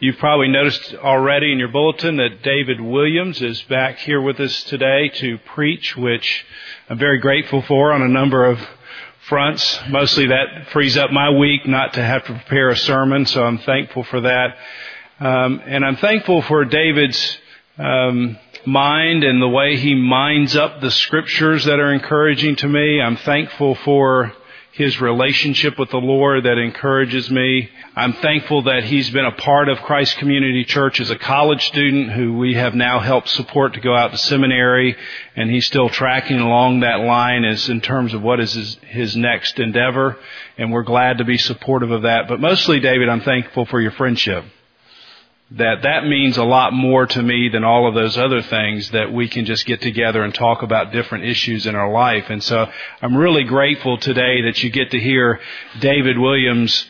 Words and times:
You've 0.00 0.18
probably 0.18 0.48
noticed 0.48 0.94
already 0.94 1.52
in 1.52 1.58
your 1.58 1.68
bulletin 1.68 2.16
that 2.16 2.42
David 2.42 2.80
Williams 2.80 3.40
is 3.40 3.62
back 3.62 3.98
here 3.98 4.20
with 4.20 4.40
us 4.40 4.64
today 4.64 5.10
to 5.16 5.38
preach, 5.38 5.96
which 5.96 6.44
I'm 6.88 6.98
very 6.98 7.18
grateful 7.18 7.62
for 7.62 7.92
on 7.92 8.02
a 8.02 8.08
number 8.08 8.46
of 8.46 8.58
fronts. 9.28 9.78
Mostly 9.88 10.26
that 10.26 10.68
frees 10.72 10.96
up 10.96 11.12
my 11.12 11.30
week 11.30 11.68
not 11.68 11.92
to 11.94 12.02
have 12.02 12.24
to 12.24 12.32
prepare 12.32 12.70
a 12.70 12.76
sermon, 12.76 13.26
so 13.26 13.44
I'm 13.44 13.58
thankful 13.58 14.02
for 14.02 14.22
that. 14.22 14.56
Um, 15.20 15.62
and 15.66 15.84
I'm 15.84 15.96
thankful 15.96 16.42
for 16.42 16.64
David's 16.64 17.38
um, 17.78 18.38
mind 18.66 19.22
and 19.22 19.40
the 19.40 19.48
way 19.48 19.76
he 19.76 19.94
minds 19.94 20.56
up 20.56 20.80
the 20.80 20.90
scriptures 20.90 21.66
that 21.66 21.78
are 21.78 21.92
encouraging 21.92 22.56
to 22.56 22.68
me. 22.68 23.00
I'm 23.00 23.18
thankful 23.18 23.76
for 23.76 24.32
his 24.72 25.02
relationship 25.02 25.78
with 25.78 25.90
the 25.90 25.98
Lord 25.98 26.44
that 26.44 26.56
encourages 26.56 27.30
me. 27.30 27.68
I'm 27.94 28.14
thankful 28.14 28.62
that 28.62 28.84
he's 28.84 29.10
been 29.10 29.26
a 29.26 29.32
part 29.32 29.68
of 29.68 29.78
Christ 29.82 30.16
Community 30.16 30.64
Church 30.64 30.98
as 30.98 31.10
a 31.10 31.18
college 31.18 31.62
student 31.66 32.10
who 32.10 32.38
we 32.38 32.54
have 32.54 32.74
now 32.74 32.98
helped 32.98 33.28
support 33.28 33.74
to 33.74 33.80
go 33.80 33.94
out 33.94 34.12
to 34.12 34.16
seminary 34.16 34.96
and 35.36 35.50
he's 35.50 35.66
still 35.66 35.90
tracking 35.90 36.40
along 36.40 36.80
that 36.80 37.00
line 37.00 37.44
as 37.44 37.68
in 37.68 37.82
terms 37.82 38.14
of 38.14 38.22
what 38.22 38.40
is 38.40 38.54
his, 38.54 38.78
his 38.86 39.14
next 39.14 39.58
endeavor 39.58 40.16
and 40.56 40.72
we're 40.72 40.84
glad 40.84 41.18
to 41.18 41.24
be 41.24 41.36
supportive 41.36 41.90
of 41.90 42.02
that. 42.02 42.26
But 42.26 42.40
mostly 42.40 42.80
David, 42.80 43.10
I'm 43.10 43.20
thankful 43.20 43.66
for 43.66 43.78
your 43.78 43.92
friendship 43.92 44.46
that 45.56 45.82
that 45.82 46.06
means 46.06 46.38
a 46.38 46.44
lot 46.44 46.72
more 46.72 47.06
to 47.06 47.22
me 47.22 47.48
than 47.48 47.64
all 47.64 47.86
of 47.86 47.94
those 47.94 48.16
other 48.16 48.40
things 48.40 48.90
that 48.92 49.12
we 49.12 49.28
can 49.28 49.44
just 49.44 49.66
get 49.66 49.82
together 49.82 50.22
and 50.22 50.34
talk 50.34 50.62
about 50.62 50.92
different 50.92 51.24
issues 51.24 51.66
in 51.66 51.74
our 51.74 51.90
life. 51.90 52.30
And 52.30 52.42
so 52.42 52.70
I'm 53.02 53.16
really 53.16 53.44
grateful 53.44 53.98
today 53.98 54.42
that 54.42 54.62
you 54.62 54.70
get 54.70 54.92
to 54.92 55.00
hear 55.00 55.40
David 55.80 56.18
Williams, 56.18 56.86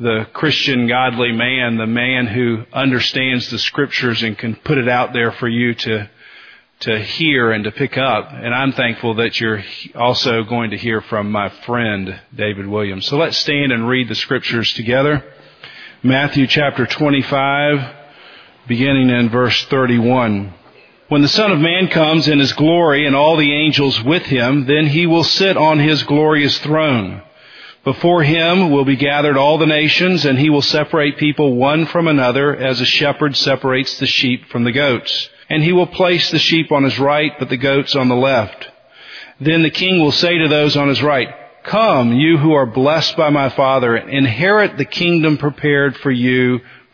the 0.00 0.26
Christian 0.32 0.86
godly 0.86 1.32
man, 1.32 1.76
the 1.76 1.86
man 1.86 2.26
who 2.26 2.64
understands 2.72 3.50
the 3.50 3.58
scriptures 3.58 4.22
and 4.22 4.38
can 4.38 4.56
put 4.56 4.78
it 4.78 4.88
out 4.88 5.12
there 5.12 5.32
for 5.32 5.48
you 5.48 5.74
to 5.74 6.08
to 6.78 7.00
hear 7.00 7.52
and 7.52 7.64
to 7.64 7.72
pick 7.72 7.96
up. 7.96 8.28
And 8.30 8.54
I'm 8.54 8.72
thankful 8.72 9.14
that 9.14 9.40
you're 9.40 9.64
also 9.94 10.42
going 10.44 10.70
to 10.72 10.76
hear 10.76 11.00
from 11.00 11.32
my 11.32 11.48
friend 11.64 12.20
David 12.34 12.66
Williams. 12.66 13.06
So 13.06 13.16
let's 13.16 13.38
stand 13.38 13.72
and 13.72 13.88
read 13.88 14.08
the 14.08 14.14
scriptures 14.14 14.74
together. 14.74 15.24
Matthew 16.02 16.46
chapter 16.46 16.86
25 16.86 17.95
beginning 18.66 19.10
in 19.10 19.28
verse 19.28 19.64
31. 19.66 20.52
When 21.08 21.22
the 21.22 21.28
Son 21.28 21.52
of 21.52 21.60
Man 21.60 21.88
comes 21.88 22.26
in 22.26 22.40
his 22.40 22.52
glory 22.52 23.06
and 23.06 23.14
all 23.14 23.36
the 23.36 23.52
angels 23.52 24.02
with 24.02 24.24
him, 24.24 24.66
then 24.66 24.86
he 24.86 25.06
will 25.06 25.22
sit 25.22 25.56
on 25.56 25.78
his 25.78 26.02
glorious 26.02 26.58
throne. 26.58 27.22
Before 27.84 28.24
him 28.24 28.72
will 28.72 28.84
be 28.84 28.96
gathered 28.96 29.36
all 29.36 29.58
the 29.58 29.66
nations, 29.66 30.24
and 30.24 30.36
he 30.36 30.50
will 30.50 30.62
separate 30.62 31.18
people 31.18 31.54
one 31.54 31.86
from 31.86 32.08
another 32.08 32.56
as 32.56 32.80
a 32.80 32.84
shepherd 32.84 33.36
separates 33.36 33.98
the 33.98 34.06
sheep 34.06 34.48
from 34.48 34.64
the 34.64 34.72
goats. 34.72 35.28
And 35.48 35.62
he 35.62 35.72
will 35.72 35.86
place 35.86 36.32
the 36.32 36.40
sheep 36.40 36.72
on 36.72 36.82
his 36.82 36.98
right, 36.98 37.38
but 37.38 37.48
the 37.48 37.56
goats 37.56 37.94
on 37.94 38.08
the 38.08 38.16
left. 38.16 38.68
Then 39.40 39.62
the 39.62 39.70
king 39.70 40.00
will 40.00 40.10
say 40.10 40.38
to 40.38 40.48
those 40.48 40.76
on 40.76 40.88
his 40.88 41.00
right, 41.00 41.28
Come, 41.62 42.12
you 42.12 42.38
who 42.38 42.52
are 42.54 42.66
blessed 42.66 43.16
by 43.16 43.30
my 43.30 43.48
Father, 43.50 43.96
inherit 43.96 44.76
the 44.76 44.84
kingdom 44.84 45.36
prepared 45.36 45.96
for 45.96 46.10
you 46.10 46.60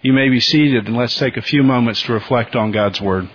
You 0.00 0.12
may 0.12 0.28
be 0.28 0.38
seated 0.38 0.86
and 0.86 0.96
let's 0.96 1.16
take 1.16 1.36
a 1.36 1.42
few 1.42 1.64
moments 1.64 2.02
to 2.02 2.12
reflect 2.12 2.54
on 2.54 2.70
God's 2.70 3.00
Word. 3.00 3.28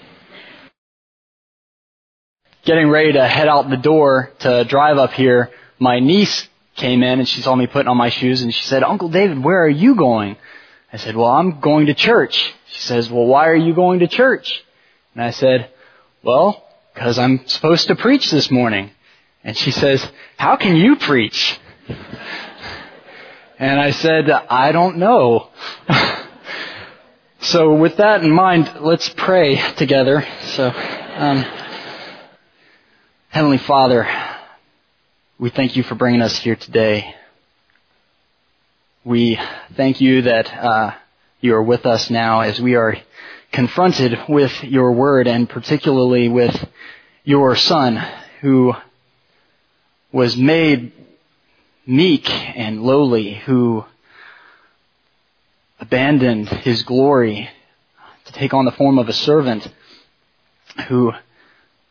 Getting 2.64 2.90
ready 2.90 3.12
to 3.14 3.28
head 3.28 3.50
out 3.50 3.70
the 3.70 3.76
door 3.76 4.32
to 4.40 4.64
drive 4.64 4.98
up 4.98 5.12
here, 5.12 5.52
my 5.78 6.00
niece 6.00 6.48
came 6.76 7.04
in 7.04 7.20
and 7.20 7.28
she 7.28 7.42
saw 7.42 7.54
me 7.54 7.68
putting 7.68 7.90
on 7.90 7.98
my 7.98 8.08
shoes 8.08 8.42
and 8.42 8.54
she 8.54 8.64
said, 8.64 8.82
Uncle 8.82 9.10
David, 9.10 9.44
where 9.44 9.62
are 9.62 9.70
you 9.70 9.96
going? 9.96 10.38
I 10.94 10.98
said, 10.98 11.18
well, 11.18 11.28
I'm 11.28 11.60
going 11.60 11.88
to 11.88 11.94
church. 11.94 12.54
She 12.68 12.80
says, 12.80 13.12
well, 13.12 13.26
why 13.26 13.50
are 13.50 13.56
you 13.56 13.76
going 13.76 14.00
to 14.00 14.08
church? 14.08 14.64
And 15.16 15.22
I 15.22 15.32
said, 15.32 15.70
well, 16.24 16.66
because 16.94 17.20
I'm 17.20 17.46
supposed 17.46 17.88
to 17.88 17.96
preach 17.96 18.32
this 18.32 18.50
morning. 18.50 18.92
And 19.44 19.58
she 19.58 19.72
says, 19.72 20.08
how 20.38 20.56
can 20.56 20.78
you 20.78 20.96
preach? 20.96 21.60
And 23.60 23.82
I 23.82 23.92
said, 23.92 24.30
I 24.32 24.72
don't 24.72 24.98
know. 24.98 25.50
So 27.44 27.74
with 27.74 27.98
that 27.98 28.24
in 28.24 28.32
mind, 28.32 28.72
let's 28.80 29.10
pray 29.10 29.58
together. 29.74 30.26
So, 30.56 30.70
um, 30.70 31.46
Heavenly 33.28 33.58
Father, 33.58 34.08
we 35.38 35.50
thank 35.50 35.76
you 35.76 35.84
for 35.84 35.96
bringing 35.96 36.22
us 36.22 36.38
here 36.38 36.56
today. 36.56 37.14
We 39.04 39.38
thank 39.76 40.00
you 40.00 40.22
that 40.22 40.54
uh, 40.54 40.94
you 41.42 41.54
are 41.56 41.62
with 41.62 41.86
us 41.86 42.10
now 42.10 42.40
as 42.40 42.62
we 42.62 42.76
are 42.76 42.96
confronted 43.52 44.18
with 44.30 44.64
your 44.64 44.94
word 44.94 45.28
and 45.28 45.50
particularly 45.50 46.30
with 46.30 46.56
your 47.26 47.58
son 47.58 48.02
who 48.40 48.74
was 50.14 50.38
made 50.38 50.94
meek 51.86 52.30
and 52.30 52.84
lowly, 52.84 53.34
who 53.34 53.84
abandoned 55.84 56.48
his 56.48 56.84
glory 56.84 57.50
to 58.24 58.32
take 58.32 58.54
on 58.54 58.64
the 58.64 58.72
form 58.72 58.98
of 58.98 59.10
a 59.10 59.14
servant 59.14 59.68
who 60.88 61.12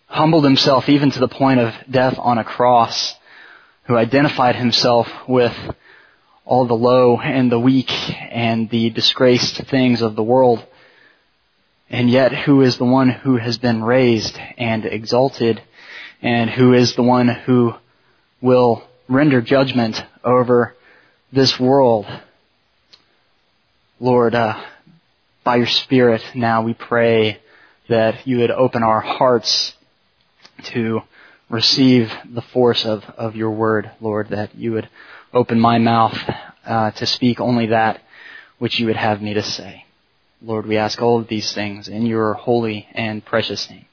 humbled 0.06 0.44
himself 0.44 0.88
even 0.88 1.10
to 1.10 1.20
the 1.20 1.28
point 1.28 1.60
of 1.60 1.74
death 1.90 2.14
on 2.16 2.38
a 2.38 2.44
cross, 2.44 3.14
who 3.84 3.94
identified 3.94 4.56
himself 4.56 5.06
with 5.28 5.54
all 6.46 6.66
the 6.66 6.72
low 6.72 7.18
and 7.18 7.52
the 7.52 7.60
weak 7.60 7.90
and 8.30 8.70
the 8.70 8.88
disgraced 8.88 9.62
things 9.64 10.00
of 10.00 10.16
the 10.16 10.22
world, 10.22 10.66
and 11.90 12.08
yet 12.08 12.32
who 12.32 12.62
is 12.62 12.78
the 12.78 12.86
one 12.86 13.10
who 13.10 13.36
has 13.36 13.58
been 13.58 13.84
raised 13.84 14.38
and 14.56 14.86
exalted, 14.86 15.60
and 16.22 16.48
who 16.48 16.72
is 16.72 16.94
the 16.94 17.02
one 17.02 17.28
who 17.28 17.74
will 18.40 18.82
render 19.06 19.42
judgment 19.42 20.02
over 20.24 20.74
this 21.30 21.60
world 21.60 22.06
Lord, 24.02 24.34
uh, 24.34 24.60
by 25.44 25.54
your 25.54 25.68
Spirit 25.68 26.24
now 26.34 26.62
we 26.62 26.74
pray 26.74 27.40
that 27.88 28.26
you 28.26 28.38
would 28.38 28.50
open 28.50 28.82
our 28.82 28.98
hearts 28.98 29.74
to 30.64 31.02
receive 31.48 32.12
the 32.28 32.42
force 32.42 32.84
of, 32.84 33.04
of 33.16 33.36
your 33.36 33.52
word, 33.52 33.92
Lord, 34.00 34.30
that 34.30 34.56
you 34.56 34.72
would 34.72 34.88
open 35.32 35.60
my 35.60 35.78
mouth 35.78 36.18
uh, 36.66 36.90
to 36.90 37.06
speak 37.06 37.38
only 37.38 37.66
that 37.66 38.02
which 38.58 38.80
you 38.80 38.86
would 38.86 38.96
have 38.96 39.22
me 39.22 39.34
to 39.34 39.42
say. 39.44 39.84
Lord, 40.44 40.66
we 40.66 40.78
ask 40.78 41.00
all 41.00 41.20
of 41.20 41.28
these 41.28 41.52
things 41.52 41.86
in 41.86 42.04
your 42.04 42.34
holy 42.34 42.88
and 42.94 43.24
precious 43.24 43.70
name. 43.70 43.86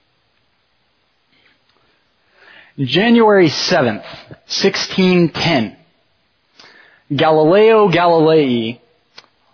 January 2.79 3.49
7th, 3.49 4.03
1610, 4.47 5.77
Galileo 7.15 7.89
Galilei 7.89 8.79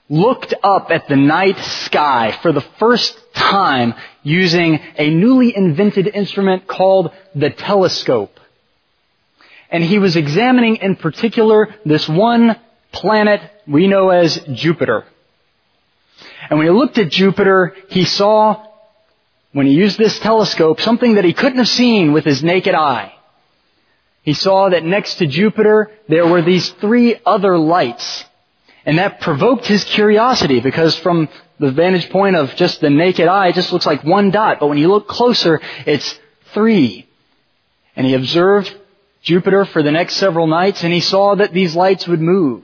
looked 0.09 0.53
up 0.63 0.91
at 0.91 1.07
the 1.07 1.15
night 1.15 1.57
sky 1.57 2.37
for 2.41 2.51
the 2.51 2.65
first 2.79 3.17
time 3.33 3.93
using 4.23 4.79
a 4.97 5.09
newly 5.09 5.55
invented 5.55 6.07
instrument 6.07 6.67
called 6.67 7.11
the 7.33 7.49
telescope. 7.49 8.39
And 9.69 9.83
he 9.83 9.99
was 9.99 10.15
examining 10.15 10.77
in 10.77 10.95
particular 10.95 11.73
this 11.85 12.07
one 12.07 12.59
planet 12.91 13.41
we 13.67 13.87
know 13.87 14.09
as 14.09 14.39
Jupiter. 14.53 15.05
And 16.49 16.59
when 16.59 16.67
he 16.67 16.71
looked 16.71 16.97
at 16.97 17.09
Jupiter, 17.09 17.75
he 17.89 18.05
saw, 18.05 18.67
when 19.51 19.65
he 19.65 19.73
used 19.73 19.97
this 19.97 20.19
telescope, 20.19 20.79
something 20.81 21.15
that 21.15 21.25
he 21.25 21.33
couldn't 21.33 21.57
have 21.57 21.67
seen 21.67 22.13
with 22.13 22.25
his 22.25 22.43
naked 22.43 22.75
eye. 22.75 23.13
He 24.21 24.33
saw 24.33 24.69
that 24.69 24.83
next 24.83 25.15
to 25.15 25.27
Jupiter, 25.27 25.91
there 26.07 26.27
were 26.27 26.41
these 26.41 26.69
three 26.69 27.19
other 27.25 27.57
lights. 27.57 28.25
And 28.85 28.99
that 28.99 29.19
provoked 29.21 29.65
his 29.65 29.83
curiosity 29.83 30.59
because 30.59 30.95
from 30.95 31.27
the 31.59 31.71
vantage 31.71 32.09
point 32.09 32.35
of 32.35 32.55
just 32.55 32.81
the 32.81 32.89
naked 32.89 33.27
eye, 33.27 33.47
it 33.47 33.55
just 33.55 33.73
looks 33.73 33.85
like 33.85 34.03
one 34.03 34.29
dot. 34.29 34.59
But 34.59 34.67
when 34.67 34.77
you 34.77 34.89
look 34.89 35.07
closer, 35.07 35.59
it's 35.85 36.19
three. 36.53 37.07
And 37.95 38.05
he 38.05 38.13
observed 38.13 38.73
Jupiter 39.23 39.65
for 39.65 39.81
the 39.81 39.91
next 39.91 40.17
several 40.17 40.45
nights 40.45 40.83
and 40.83 40.93
he 40.93 40.99
saw 40.99 41.35
that 41.35 41.51
these 41.51 41.75
lights 41.75 42.07
would 42.07 42.21
move. 42.21 42.63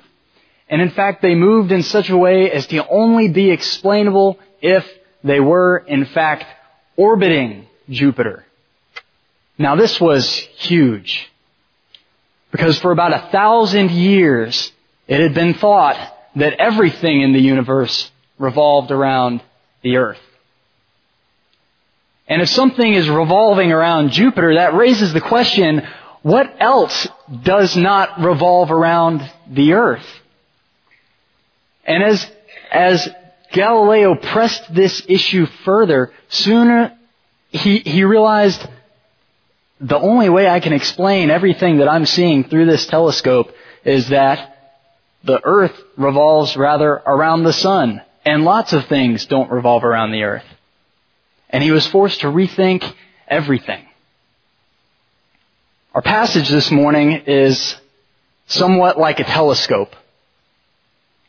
And 0.70 0.82
in 0.82 0.92
fact, 0.92 1.22
they 1.22 1.36
moved 1.36 1.72
in 1.72 1.84
such 1.84 2.10
a 2.10 2.18
way 2.18 2.52
as 2.52 2.68
to 2.68 2.88
only 2.88 3.28
be 3.30 3.50
explainable 3.50 4.40
if 4.62 4.88
they 5.24 5.40
were, 5.40 5.78
in 5.78 6.06
fact, 6.06 6.46
orbiting 6.96 7.68
Jupiter. 7.90 8.46
Now 9.58 9.76
this 9.76 10.00
was 10.00 10.36
huge. 10.36 11.30
Because 12.52 12.78
for 12.80 12.92
about 12.92 13.14
a 13.14 13.30
thousand 13.32 13.92
years, 13.92 14.72
it 15.12 15.20
had 15.20 15.34
been 15.34 15.56
thought 15.56 15.98
that 16.38 16.54
everything 16.54 17.20
in 17.20 17.34
the 17.34 17.42
universe 17.42 18.10
revolved 18.40 18.92
around 18.92 19.44
the 19.82 19.98
earth. 19.98 20.22
And 22.30 22.42
if 22.42 22.48
something 22.48 22.94
is 22.94 23.10
revolving 23.10 23.74
around 23.74 24.12
Jupiter, 24.12 24.54
that 24.56 24.74
raises 24.74 25.12
the 25.12 25.20
question, 25.20 25.86
what 26.22 26.56
else 26.62 27.10
does 27.44 27.76
not 27.76 28.22
revolve 28.22 28.72
around 28.72 29.30
the 29.50 29.74
earth? 29.74 30.08
And 31.84 32.02
as, 32.02 32.26
as 32.72 33.10
Galileo 33.52 34.16
pressed 34.16 34.74
this 34.74 35.04
issue 35.10 35.46
further, 35.66 36.14
sooner 36.30 36.98
he, 37.50 37.80
he 37.80 38.06
realized 38.06 38.66
the 39.82 40.00
only 40.00 40.30
way 40.30 40.48
I 40.48 40.62
can 40.62 40.72
explain 40.72 41.30
everything 41.30 41.80
that 41.80 41.90
I'm 41.90 42.06
seeing 42.06 42.46
through 42.46 42.68
this 42.68 42.86
telescope 42.86 43.54
is 43.84 44.08
that 44.08 44.51
the 45.24 45.40
earth 45.44 45.80
revolves 45.98 46.58
rather 46.58 46.94
around 46.94 47.44
the 47.44 47.54
sun, 47.54 48.02
and 48.26 48.44
lots 48.44 48.74
of 48.74 48.86
things 48.86 49.26
don't 49.26 49.52
revolve 49.52 49.84
around 49.84 50.12
the 50.12 50.24
earth. 50.24 50.46
And 51.50 51.64
he 51.64 51.72
was 51.72 51.86
forced 51.88 52.22
to 52.22 52.28
rethink 52.28 52.92
everything. 53.28 53.86
Our 55.94 56.02
passage 56.02 56.50
this 56.50 56.72
morning 56.72 57.24
is 57.28 57.76
somewhat 58.48 58.98
like 58.98 59.20
a 59.20 59.26
telescope. 59.26 59.94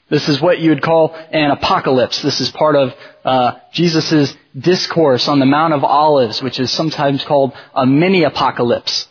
This 0.09 0.29
is 0.29 0.41
what 0.41 0.59
you 0.61 0.71
would 0.71 0.83
call 0.83 1.15
an 1.15 1.51
apocalypse. 1.51 2.23
This 2.23 2.41
is 2.41 2.51
part 2.51 2.77
of 2.77 2.95
uh, 3.25 3.53
Jesus' 3.73 4.35
discourse 4.57 5.27
on 5.27 5.39
the 5.39 5.47
Mount 5.47 5.73
of 5.73 5.85
Olives, 5.85 6.43
which 6.43 6.61
is 6.61 6.71
sometimes 6.71 7.25
called 7.25 7.53
a 7.75 7.87
mini 7.87 8.25
apocalypse. 8.25 9.09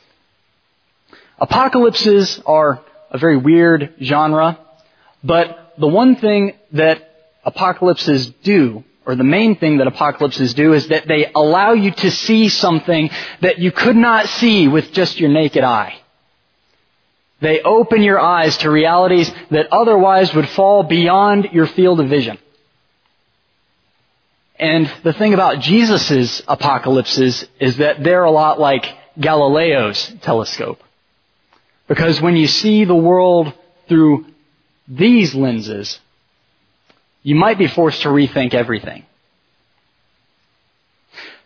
Apocalypses 1.39 2.39
are 2.45 2.83
a 3.09 3.17
very 3.17 3.37
weird 3.37 3.95
genre, 4.01 4.59
but 5.23 5.73
the 5.77 5.87
one 5.87 6.15
thing 6.15 6.53
that 6.73 7.29
apocalypses 7.43 8.29
do, 8.43 8.83
or 9.05 9.15
the 9.15 9.23
main 9.23 9.55
thing 9.55 9.77
that 9.77 9.87
apocalypses 9.87 10.53
do, 10.53 10.73
is 10.73 10.87
that 10.89 11.07
they 11.07 11.31
allow 11.33 11.73
you 11.73 11.91
to 11.91 12.11
see 12.11 12.49
something 12.49 13.09
that 13.41 13.59
you 13.59 13.71
could 13.71 13.95
not 13.95 14.27
see 14.27 14.67
with 14.67 14.91
just 14.91 15.19
your 15.19 15.29
naked 15.29 15.63
eye. 15.63 16.01
They 17.41 17.61
open 17.61 18.03
your 18.03 18.19
eyes 18.19 18.57
to 18.57 18.69
realities 18.69 19.31
that 19.49 19.67
otherwise 19.71 20.33
would 20.33 20.47
fall 20.49 20.83
beyond 20.83 21.49
your 21.51 21.65
field 21.65 21.99
of 21.99 22.07
vision. 22.07 22.37
And 24.59 24.91
the 25.03 25.13
thing 25.13 25.33
about 25.33 25.59
Jesus' 25.59 26.43
apocalypses 26.47 27.47
is 27.59 27.77
that 27.77 28.03
they're 28.03 28.23
a 28.23 28.31
lot 28.31 28.59
like 28.59 28.85
Galileo's 29.19 30.13
telescope. 30.21 30.79
Because 31.87 32.21
when 32.21 32.37
you 32.37 32.45
see 32.45 32.85
the 32.85 32.95
world 32.95 33.53
through 33.89 34.27
these 34.87 35.33
lenses, 35.35 35.99
you 37.23 37.35
might 37.35 37.57
be 37.57 37.67
forced 37.67 38.01
to 38.03 38.09
rethink 38.09 38.53
everything. 38.53 39.05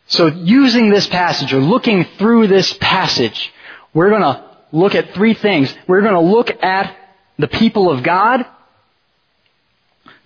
So 0.08 0.28
using 0.28 0.90
this 0.90 1.08
passage 1.08 1.54
or 1.54 1.60
looking 1.60 2.06
through 2.18 2.48
this 2.48 2.74
passage, 2.74 3.52
we're 3.94 4.10
gonna 4.10 4.46
look 4.76 4.96
at 4.96 5.14
three 5.14 5.34
things. 5.34 5.74
We're 5.88 6.02
going 6.02 6.14
to 6.14 6.20
look 6.20 6.52
at 6.64 6.96
the 7.40 7.48
people 7.48 7.90
of 7.90 8.04
God. 8.04 8.46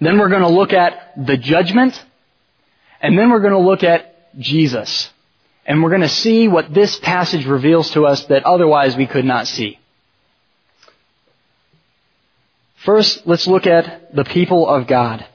Then 0.01 0.17
we're 0.17 0.29
going 0.29 0.41
to 0.41 0.49
look 0.49 0.73
at 0.73 1.13
the 1.25 1.37
judgment. 1.37 2.03
And 3.01 3.17
then 3.17 3.29
we're 3.29 3.41
going 3.41 3.53
to 3.53 3.59
look 3.59 3.83
at 3.83 4.37
Jesus. 4.39 5.09
And 5.65 5.83
we're 5.83 5.89
going 5.89 6.01
to 6.01 6.09
see 6.09 6.47
what 6.47 6.73
this 6.73 6.97
passage 6.99 7.45
reveals 7.45 7.91
to 7.91 8.05
us 8.05 8.25
that 8.25 8.43
otherwise 8.43 8.97
we 8.97 9.07
could 9.07 9.25
not 9.25 9.47
see. 9.47 9.78
First, 12.85 13.25
let's 13.25 13.47
look 13.47 13.67
at 13.67 14.15
the 14.15 14.23
people 14.23 14.67
of 14.67 14.87
God. 14.87 15.25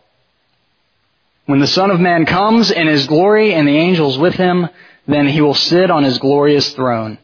When 1.46 1.61
the 1.61 1.67
Son 1.67 1.91
of 1.91 2.00
Man 2.00 2.25
comes 2.26 2.70
in 2.70 2.87
His 2.87 3.06
glory 3.06 3.55
and 3.55 3.69
the 3.69 3.76
angels 3.76 4.19
with 4.19 4.35
Him, 4.35 4.69
then 5.06 5.26
He 5.26 5.41
will 5.41 5.55
sit 5.55 5.91
on 5.91 6.05
His 6.05 6.19
glorious 6.19 6.73
throne. 6.73 7.19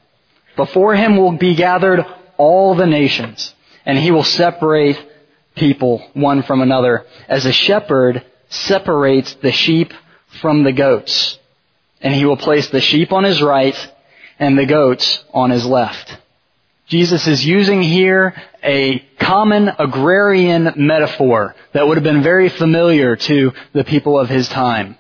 Before 0.56 0.94
him 0.94 1.16
will 1.16 1.32
be 1.32 1.54
gathered 1.54 2.04
all 2.36 2.74
the 2.74 2.86
nations, 2.86 3.54
and 3.86 3.96
he 3.96 4.10
will 4.10 4.24
separate 4.24 5.02
people 5.54 6.06
one 6.12 6.42
from 6.42 6.60
another, 6.60 7.06
as 7.28 7.46
a 7.46 7.52
shepherd 7.52 8.24
separates 8.50 9.32
the 9.34 9.52
sheep 9.52 9.94
from 10.40 10.64
the 10.64 10.72
goats. 10.72 11.38
And 12.02 12.14
he 12.14 12.26
will 12.26 12.36
place 12.36 12.68
the 12.68 12.82
sheep 12.82 13.10
on 13.12 13.24
his 13.24 13.40
right 13.40 13.76
and 14.38 14.58
the 14.58 14.66
goats 14.66 15.24
on 15.32 15.48
his 15.50 15.64
left. 15.64 16.16
Jesus 16.90 17.28
is 17.28 17.46
using 17.46 17.82
here 17.82 18.34
a 18.64 18.98
common 19.20 19.70
agrarian 19.78 20.72
metaphor 20.74 21.54
that 21.72 21.86
would 21.86 21.96
have 21.96 22.02
been 22.02 22.24
very 22.24 22.48
familiar 22.48 23.14
to 23.14 23.52
the 23.72 23.84
people 23.84 24.18
of 24.18 24.28
his 24.28 24.48
time. 24.48 24.98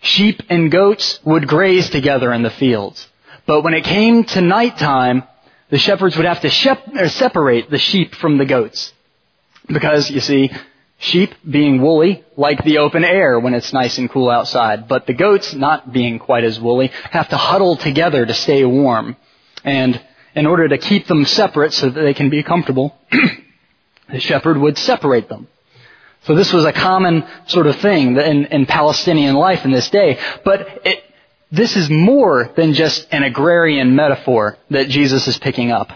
Sheep 0.00 0.40
and 0.48 0.70
goats 0.70 1.20
would 1.22 1.46
graze 1.46 1.90
together 1.90 2.32
in 2.32 2.42
the 2.42 2.48
fields. 2.48 3.06
But 3.44 3.60
when 3.60 3.74
it 3.74 3.84
came 3.84 4.24
to 4.24 4.40
nighttime, 4.40 5.24
the 5.68 5.76
shepherds 5.76 6.16
would 6.16 6.24
have 6.24 6.40
to 6.40 6.48
shep- 6.48 6.88
separate 7.08 7.68
the 7.68 7.76
sheep 7.76 8.14
from 8.14 8.38
the 8.38 8.46
goats. 8.46 8.94
Because, 9.66 10.10
you 10.10 10.20
see, 10.20 10.50
sheep 10.96 11.34
being 11.48 11.82
woolly 11.82 12.24
like 12.38 12.64
the 12.64 12.78
open 12.78 13.04
air 13.04 13.38
when 13.38 13.52
it's 13.52 13.74
nice 13.74 13.98
and 13.98 14.08
cool 14.08 14.30
outside. 14.30 14.88
But 14.88 15.06
the 15.06 15.12
goats, 15.12 15.52
not 15.52 15.92
being 15.92 16.18
quite 16.18 16.44
as 16.44 16.58
woolly, 16.58 16.90
have 17.10 17.28
to 17.28 17.36
huddle 17.36 17.76
together 17.76 18.24
to 18.24 18.32
stay 18.32 18.64
warm. 18.64 19.16
And 19.62 20.00
in 20.34 20.46
order 20.46 20.68
to 20.68 20.78
keep 20.78 21.06
them 21.06 21.24
separate 21.24 21.72
so 21.72 21.90
that 21.90 22.00
they 22.00 22.14
can 22.14 22.30
be 22.30 22.42
comfortable, 22.42 22.96
the 24.10 24.20
shepherd 24.20 24.56
would 24.56 24.78
separate 24.78 25.28
them. 25.28 25.48
So 26.24 26.34
this 26.34 26.52
was 26.52 26.64
a 26.64 26.72
common 26.72 27.26
sort 27.46 27.66
of 27.66 27.76
thing 27.76 28.16
in, 28.16 28.46
in 28.46 28.66
Palestinian 28.66 29.34
life 29.34 29.64
in 29.64 29.70
this 29.70 29.88
day. 29.90 30.18
But 30.44 30.82
it, 30.84 31.02
this 31.50 31.76
is 31.76 31.88
more 31.88 32.50
than 32.56 32.74
just 32.74 33.06
an 33.10 33.22
agrarian 33.22 33.94
metaphor 33.96 34.58
that 34.70 34.88
Jesus 34.88 35.26
is 35.26 35.38
picking 35.38 35.72
up. 35.72 35.90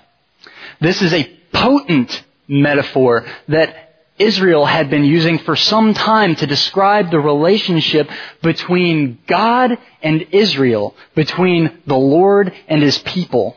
This 0.80 1.02
is 1.02 1.12
a 1.12 1.24
potent 1.52 2.24
metaphor 2.48 3.26
that 3.48 3.84
Israel 4.18 4.64
had 4.64 4.90
been 4.90 5.04
using 5.04 5.38
for 5.38 5.56
some 5.56 5.92
time 5.92 6.36
to 6.36 6.46
describe 6.46 7.10
the 7.10 7.18
relationship 7.18 8.08
between 8.42 9.18
God 9.26 9.76
and 10.02 10.28
Israel, 10.30 10.94
between 11.14 11.82
the 11.86 11.96
Lord 11.96 12.52
and 12.68 12.80
His 12.80 12.98
people. 12.98 13.56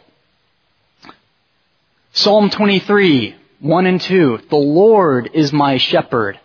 Psalm 2.18 2.50
23, 2.50 3.36
1 3.60 3.86
and 3.86 4.02
2. 4.02 4.40
The 4.50 4.56
Lord 4.56 5.30
is 5.36 5.54
my 5.54 5.78
shepherd. 5.78 6.40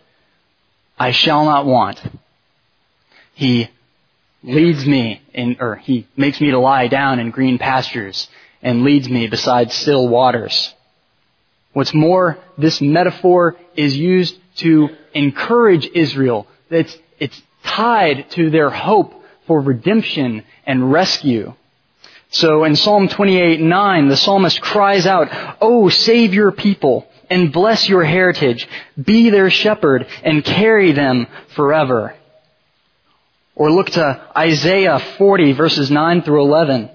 I 0.99 1.09
shall 1.09 1.45
not 1.45 1.65
want. 1.65 1.99
He 3.33 3.71
leads 4.43 4.85
me 4.85 5.23
in, 5.33 5.57
or 5.59 5.77
he 5.77 6.05
makes 6.15 6.39
me 6.39 6.51
to 6.51 6.59
lie 6.59 6.89
down 6.89 7.19
in 7.19 7.31
green 7.31 7.57
pastures 7.57 8.29
and 8.61 8.83
leads 8.83 9.09
me 9.09 9.25
beside 9.25 9.71
still 9.71 10.07
waters. 10.07 10.75
What's 11.73 11.91
more, 11.91 12.37
this 12.55 12.79
metaphor 12.79 13.55
is 13.75 13.97
used 13.97 14.37
to 14.57 14.89
encourage 15.15 15.87
Israel. 15.87 16.45
It's, 16.69 16.95
it's 17.17 17.41
tied 17.63 18.29
to 18.33 18.51
their 18.51 18.69
hope 18.69 19.23
for 19.47 19.59
redemption 19.59 20.43
and 20.67 20.91
rescue. 20.91 21.55
So 22.33 22.63
in 22.63 22.75
Psalm 22.75 23.07
28, 23.09 23.61
9, 23.61 24.07
the 24.07 24.17
psalmist 24.17 24.59
cries 24.59 25.05
out, 25.05 25.29
Oh, 25.61 25.89
save 25.89 26.33
your 26.33 26.51
people 26.51 27.07
and 27.29 27.53
bless 27.53 27.87
your 27.87 28.03
heritage. 28.03 28.67
Be 29.01 29.29
their 29.29 29.51
shepherd 29.51 30.07
and 30.23 30.43
carry 30.43 30.93
them 30.93 31.27
forever. 31.55 32.15
Or 33.55 33.71
look 33.71 33.91
to 33.91 34.27
Isaiah 34.35 34.97
40 35.19 35.53
verses 35.53 35.91
9 35.91 36.23
through 36.23 36.41
11. 36.41 36.89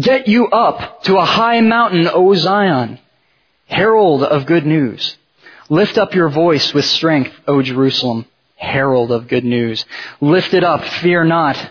Get 0.00 0.28
you 0.28 0.46
up 0.46 1.02
to 1.04 1.18
a 1.18 1.26
high 1.26 1.60
mountain, 1.60 2.08
O 2.08 2.34
Zion, 2.34 2.98
herald 3.66 4.22
of 4.22 4.46
good 4.46 4.64
news. 4.64 5.14
Lift 5.68 5.98
up 5.98 6.14
your 6.14 6.30
voice 6.30 6.72
with 6.72 6.86
strength, 6.86 7.34
O 7.46 7.60
Jerusalem, 7.60 8.24
herald 8.56 9.12
of 9.12 9.28
good 9.28 9.44
news. 9.44 9.84
Lift 10.22 10.54
it 10.54 10.64
up, 10.64 10.82
fear 10.84 11.24
not. 11.24 11.70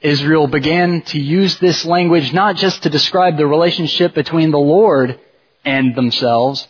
Israel 0.00 0.46
began 0.46 1.02
to 1.02 1.18
use 1.18 1.58
this 1.58 1.84
language 1.84 2.32
not 2.32 2.56
just 2.56 2.84
to 2.84 2.90
describe 2.90 3.36
the 3.36 3.46
relationship 3.46 4.14
between 4.14 4.52
the 4.52 4.58
Lord 4.58 5.18
and 5.64 5.94
themselves, 5.94 6.68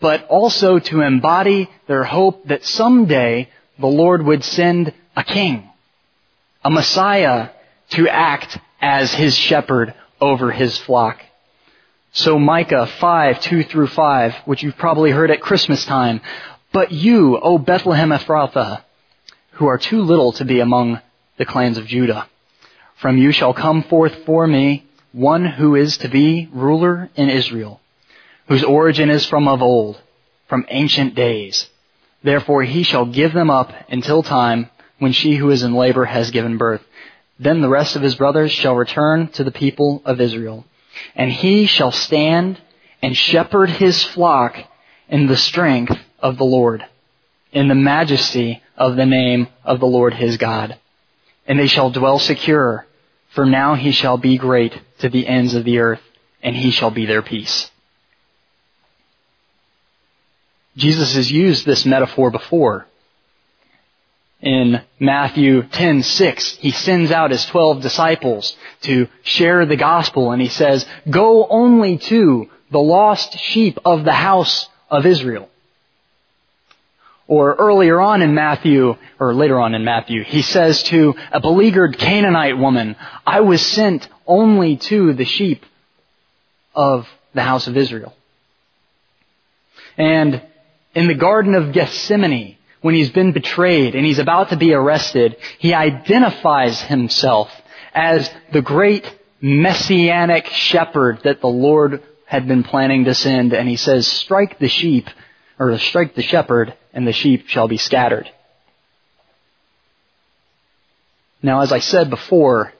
but 0.00 0.26
also 0.28 0.78
to 0.78 1.02
embody 1.02 1.68
their 1.86 2.04
hope 2.04 2.46
that 2.46 2.64
someday 2.64 3.50
the 3.78 3.86
Lord 3.86 4.24
would 4.24 4.42
send 4.44 4.94
a 5.14 5.24
king, 5.24 5.68
a 6.64 6.70
Messiah 6.70 7.50
to 7.90 8.08
act 8.08 8.58
as 8.80 9.12
his 9.12 9.36
shepherd 9.36 9.92
over 10.20 10.50
his 10.50 10.78
flock. 10.78 11.20
So 12.12 12.38
Micah 12.38 12.86
5, 12.86 13.40
2 13.40 13.64
through 13.64 13.88
5, 13.88 14.34
which 14.46 14.62
you've 14.62 14.78
probably 14.78 15.10
heard 15.10 15.30
at 15.30 15.42
Christmas 15.42 15.84
time, 15.84 16.22
but 16.72 16.92
you, 16.92 17.38
O 17.38 17.58
Bethlehem 17.58 18.10
Ephrathah, 18.10 18.82
who 19.52 19.66
are 19.66 19.78
too 19.78 20.02
little 20.02 20.32
to 20.32 20.44
be 20.44 20.60
among 20.60 21.00
the 21.36 21.44
clans 21.44 21.76
of 21.76 21.86
Judah, 21.86 22.26
from 22.98 23.16
you 23.16 23.32
shall 23.32 23.54
come 23.54 23.82
forth 23.84 24.24
for 24.26 24.46
me 24.46 24.84
one 25.12 25.46
who 25.46 25.74
is 25.76 25.98
to 25.98 26.08
be 26.08 26.48
ruler 26.52 27.08
in 27.14 27.28
Israel, 27.28 27.80
whose 28.48 28.64
origin 28.64 29.08
is 29.08 29.24
from 29.24 29.46
of 29.48 29.62
old, 29.62 30.00
from 30.48 30.66
ancient 30.68 31.14
days. 31.14 31.68
Therefore 32.22 32.64
he 32.64 32.82
shall 32.82 33.06
give 33.06 33.32
them 33.32 33.50
up 33.50 33.72
until 33.88 34.22
time 34.22 34.68
when 34.98 35.12
she 35.12 35.36
who 35.36 35.50
is 35.50 35.62
in 35.62 35.74
labor 35.74 36.04
has 36.04 36.32
given 36.32 36.58
birth. 36.58 36.82
Then 37.38 37.60
the 37.60 37.68
rest 37.68 37.94
of 37.94 38.02
his 38.02 38.16
brothers 38.16 38.50
shall 38.50 38.74
return 38.74 39.28
to 39.28 39.44
the 39.44 39.52
people 39.52 40.02
of 40.04 40.20
Israel. 40.20 40.64
And 41.14 41.30
he 41.30 41.66
shall 41.66 41.92
stand 41.92 42.60
and 43.00 43.16
shepherd 43.16 43.70
his 43.70 44.02
flock 44.02 44.56
in 45.08 45.26
the 45.26 45.36
strength 45.36 45.96
of 46.18 46.36
the 46.36 46.44
Lord, 46.44 46.84
in 47.52 47.68
the 47.68 47.76
majesty 47.76 48.60
of 48.76 48.96
the 48.96 49.06
name 49.06 49.46
of 49.64 49.78
the 49.78 49.86
Lord 49.86 50.14
his 50.14 50.36
God. 50.36 50.76
And 51.46 51.58
they 51.58 51.68
shall 51.68 51.90
dwell 51.90 52.18
secure 52.18 52.87
for 53.30 53.46
now 53.46 53.74
he 53.74 53.92
shall 53.92 54.18
be 54.18 54.38
great 54.38 54.78
to 54.98 55.08
the 55.08 55.26
ends 55.26 55.54
of 55.54 55.64
the 55.64 55.78
earth, 55.78 56.02
and 56.42 56.56
he 56.56 56.70
shall 56.70 56.90
be 56.90 57.06
their 57.06 57.22
peace. 57.22 57.70
Jesus 60.76 61.14
has 61.14 61.30
used 61.30 61.66
this 61.66 61.84
metaphor 61.84 62.30
before. 62.30 62.86
In 64.40 64.80
Matthew 65.00 65.62
10:6, 65.62 66.58
he 66.58 66.70
sends 66.70 67.10
out 67.10 67.32
his 67.32 67.44
12 67.46 67.82
disciples 67.82 68.56
to 68.82 69.08
share 69.22 69.66
the 69.66 69.76
gospel 69.76 70.30
and 70.30 70.40
he 70.40 70.48
says, 70.48 70.86
"Go 71.10 71.46
only 71.48 71.98
to 71.98 72.48
the 72.70 72.78
lost 72.78 73.36
sheep 73.38 73.78
of 73.84 74.04
the 74.04 74.12
house 74.12 74.68
of 74.88 75.06
Israel." 75.06 75.48
Or 77.28 77.54
earlier 77.56 78.00
on 78.00 78.22
in 78.22 78.34
Matthew, 78.34 78.96
or 79.20 79.34
later 79.34 79.60
on 79.60 79.74
in 79.74 79.84
Matthew, 79.84 80.24
he 80.24 80.40
says 80.40 80.82
to 80.84 81.14
a 81.30 81.40
beleaguered 81.40 81.98
Canaanite 81.98 82.56
woman, 82.56 82.96
I 83.26 83.42
was 83.42 83.64
sent 83.64 84.08
only 84.26 84.76
to 84.76 85.12
the 85.12 85.26
sheep 85.26 85.64
of 86.74 87.06
the 87.34 87.42
house 87.42 87.66
of 87.66 87.76
Israel. 87.76 88.14
And 89.98 90.42
in 90.94 91.06
the 91.06 91.14
Garden 91.14 91.54
of 91.54 91.72
Gethsemane, 91.72 92.56
when 92.80 92.94
he's 92.94 93.10
been 93.10 93.32
betrayed 93.32 93.94
and 93.94 94.06
he's 94.06 94.18
about 94.18 94.48
to 94.50 94.56
be 94.56 94.72
arrested, 94.72 95.36
he 95.58 95.74
identifies 95.74 96.80
himself 96.80 97.50
as 97.92 98.30
the 98.52 98.62
great 98.62 99.04
messianic 99.40 100.46
shepherd 100.46 101.20
that 101.24 101.40
the 101.40 101.48
Lord 101.48 102.02
had 102.24 102.46
been 102.48 102.62
planning 102.62 103.04
to 103.04 103.14
send, 103.14 103.52
and 103.52 103.68
he 103.68 103.76
says, 103.76 104.06
strike 104.06 104.58
the 104.58 104.68
sheep, 104.68 105.08
or 105.58 105.76
strike 105.78 106.14
the 106.14 106.22
shepherd, 106.22 106.74
and 106.92 107.06
the 107.06 107.12
sheep 107.12 107.48
shall 107.48 107.68
be 107.68 107.76
scattered. 107.76 108.30
Now, 111.42 111.60
as 111.60 111.72
I 111.72 111.78
said 111.78 112.10
before, 112.10 112.72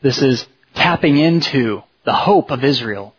this 0.00 0.20
is 0.20 0.46
tapping 0.74 1.16
into 1.16 1.82
the 2.04 2.12
hope 2.12 2.50
of 2.50 2.64
Israel. 2.64 3.14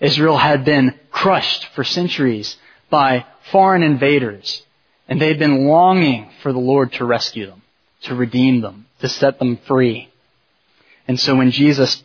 Israel 0.00 0.36
had 0.36 0.64
been 0.64 0.94
crushed 1.10 1.66
for 1.74 1.84
centuries 1.84 2.56
by 2.90 3.26
foreign 3.50 3.82
invaders, 3.82 4.62
and 5.08 5.20
they 5.20 5.28
had 5.28 5.38
been 5.38 5.66
longing 5.66 6.30
for 6.42 6.52
the 6.52 6.58
Lord 6.58 6.92
to 6.94 7.04
rescue 7.04 7.46
them, 7.46 7.62
to 8.02 8.14
redeem 8.14 8.60
them, 8.60 8.86
to 9.00 9.08
set 9.08 9.38
them 9.38 9.58
free. 9.66 10.10
And 11.08 11.18
so 11.18 11.36
when 11.36 11.50
Jesus 11.50 12.02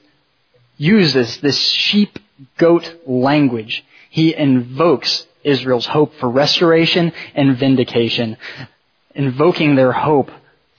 uses 0.77 1.39
this 1.39 1.57
sheep 1.57 2.19
goat 2.57 3.01
language, 3.05 3.83
he 4.09 4.35
invokes 4.35 5.25
Israel's 5.43 5.85
hope 5.85 6.13
for 6.15 6.29
restoration 6.29 7.11
and 7.35 7.57
vindication, 7.57 8.37
invoking 9.15 9.75
their 9.75 9.91
hope 9.91 10.31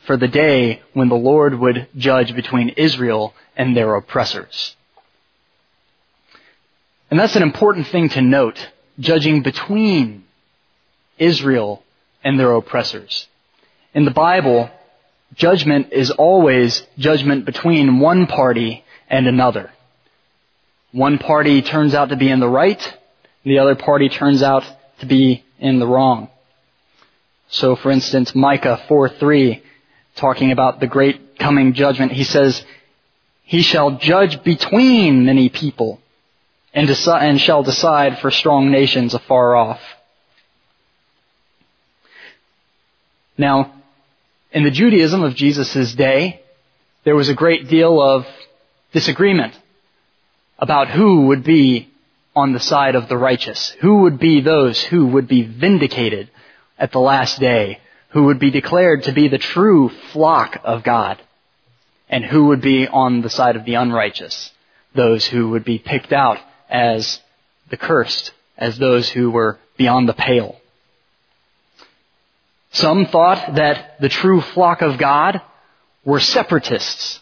for 0.06 0.16
the 0.16 0.28
day 0.28 0.82
when 0.92 1.08
the 1.08 1.14
Lord 1.14 1.58
would 1.58 1.88
judge 1.96 2.34
between 2.34 2.70
Israel 2.70 3.34
and 3.56 3.76
their 3.76 3.94
oppressors. 3.94 4.76
And 7.10 7.20
that's 7.20 7.36
an 7.36 7.42
important 7.42 7.88
thing 7.88 8.08
to 8.10 8.22
note, 8.22 8.70
judging 8.98 9.42
between 9.42 10.24
Israel 11.18 11.82
and 12.24 12.38
their 12.38 12.52
oppressors. 12.52 13.28
In 13.94 14.04
the 14.04 14.10
Bible, 14.10 14.70
judgment 15.34 15.92
is 15.92 16.10
always 16.10 16.82
judgment 16.98 17.44
between 17.44 18.00
one 18.00 18.26
party 18.26 18.84
and 19.08 19.26
another. 19.26 19.70
One 20.92 21.18
party 21.18 21.62
turns 21.62 21.94
out 21.94 22.08
to 22.08 22.16
be 22.16 22.28
in 22.28 22.40
the 22.40 22.48
right, 22.48 22.98
the 23.44 23.58
other 23.58 23.74
party 23.74 24.08
turns 24.08 24.42
out 24.42 24.64
to 25.00 25.06
be 25.06 25.44
in 25.58 25.78
the 25.78 25.86
wrong. 25.86 26.28
So 27.48 27.76
for 27.76 27.90
instance, 27.90 28.34
Micah 28.34 28.80
4:3, 28.88 29.62
talking 30.16 30.52
about 30.52 30.80
the 30.80 30.86
great 30.86 31.38
coming 31.38 31.72
judgment, 31.72 32.12
he 32.12 32.24
says, 32.24 32.64
He 33.42 33.62
shall 33.62 33.92
judge 33.92 34.42
between 34.42 35.26
many 35.26 35.48
people 35.48 36.00
and, 36.72 36.86
decide, 36.86 37.28
and 37.28 37.40
shall 37.40 37.62
decide 37.62 38.18
for 38.18 38.30
strong 38.30 38.70
nations 38.70 39.14
afar 39.14 39.54
off. 39.56 39.80
Now, 43.36 43.72
in 44.52 44.64
the 44.64 44.70
Judaism 44.70 45.22
of 45.22 45.34
Jesus' 45.34 45.94
day, 45.94 46.42
there 47.04 47.16
was 47.16 47.28
a 47.28 47.34
great 47.34 47.68
deal 47.68 48.00
of 48.00 48.26
disagreement 48.92 49.58
about 50.58 50.88
who 50.88 51.26
would 51.26 51.42
be 51.42 51.91
on 52.34 52.52
the 52.52 52.60
side 52.60 52.94
of 52.94 53.08
the 53.08 53.16
righteous? 53.18 53.70
Who 53.80 54.02
would 54.02 54.18
be 54.18 54.40
those 54.40 54.82
who 54.82 55.06
would 55.06 55.28
be 55.28 55.42
vindicated 55.42 56.30
at 56.78 56.92
the 56.92 57.00
last 57.00 57.38
day? 57.40 57.80
Who 58.10 58.24
would 58.24 58.38
be 58.38 58.50
declared 58.50 59.04
to 59.04 59.12
be 59.12 59.28
the 59.28 59.38
true 59.38 59.90
flock 60.12 60.60
of 60.64 60.82
God? 60.82 61.20
And 62.08 62.24
who 62.24 62.46
would 62.46 62.60
be 62.60 62.86
on 62.86 63.22
the 63.22 63.30
side 63.30 63.56
of 63.56 63.64
the 63.64 63.74
unrighteous? 63.74 64.50
Those 64.94 65.24
who 65.24 65.50
would 65.50 65.64
be 65.64 65.78
picked 65.78 66.12
out 66.12 66.38
as 66.68 67.20
the 67.70 67.76
cursed, 67.76 68.32
as 68.58 68.78
those 68.78 69.08
who 69.08 69.30
were 69.30 69.58
beyond 69.78 70.08
the 70.08 70.14
pale. 70.14 70.56
Some 72.72 73.06
thought 73.06 73.56
that 73.56 74.00
the 74.00 74.08
true 74.08 74.40
flock 74.40 74.82
of 74.82 74.98
God 74.98 75.40
were 76.04 76.20
separatists. 76.20 77.20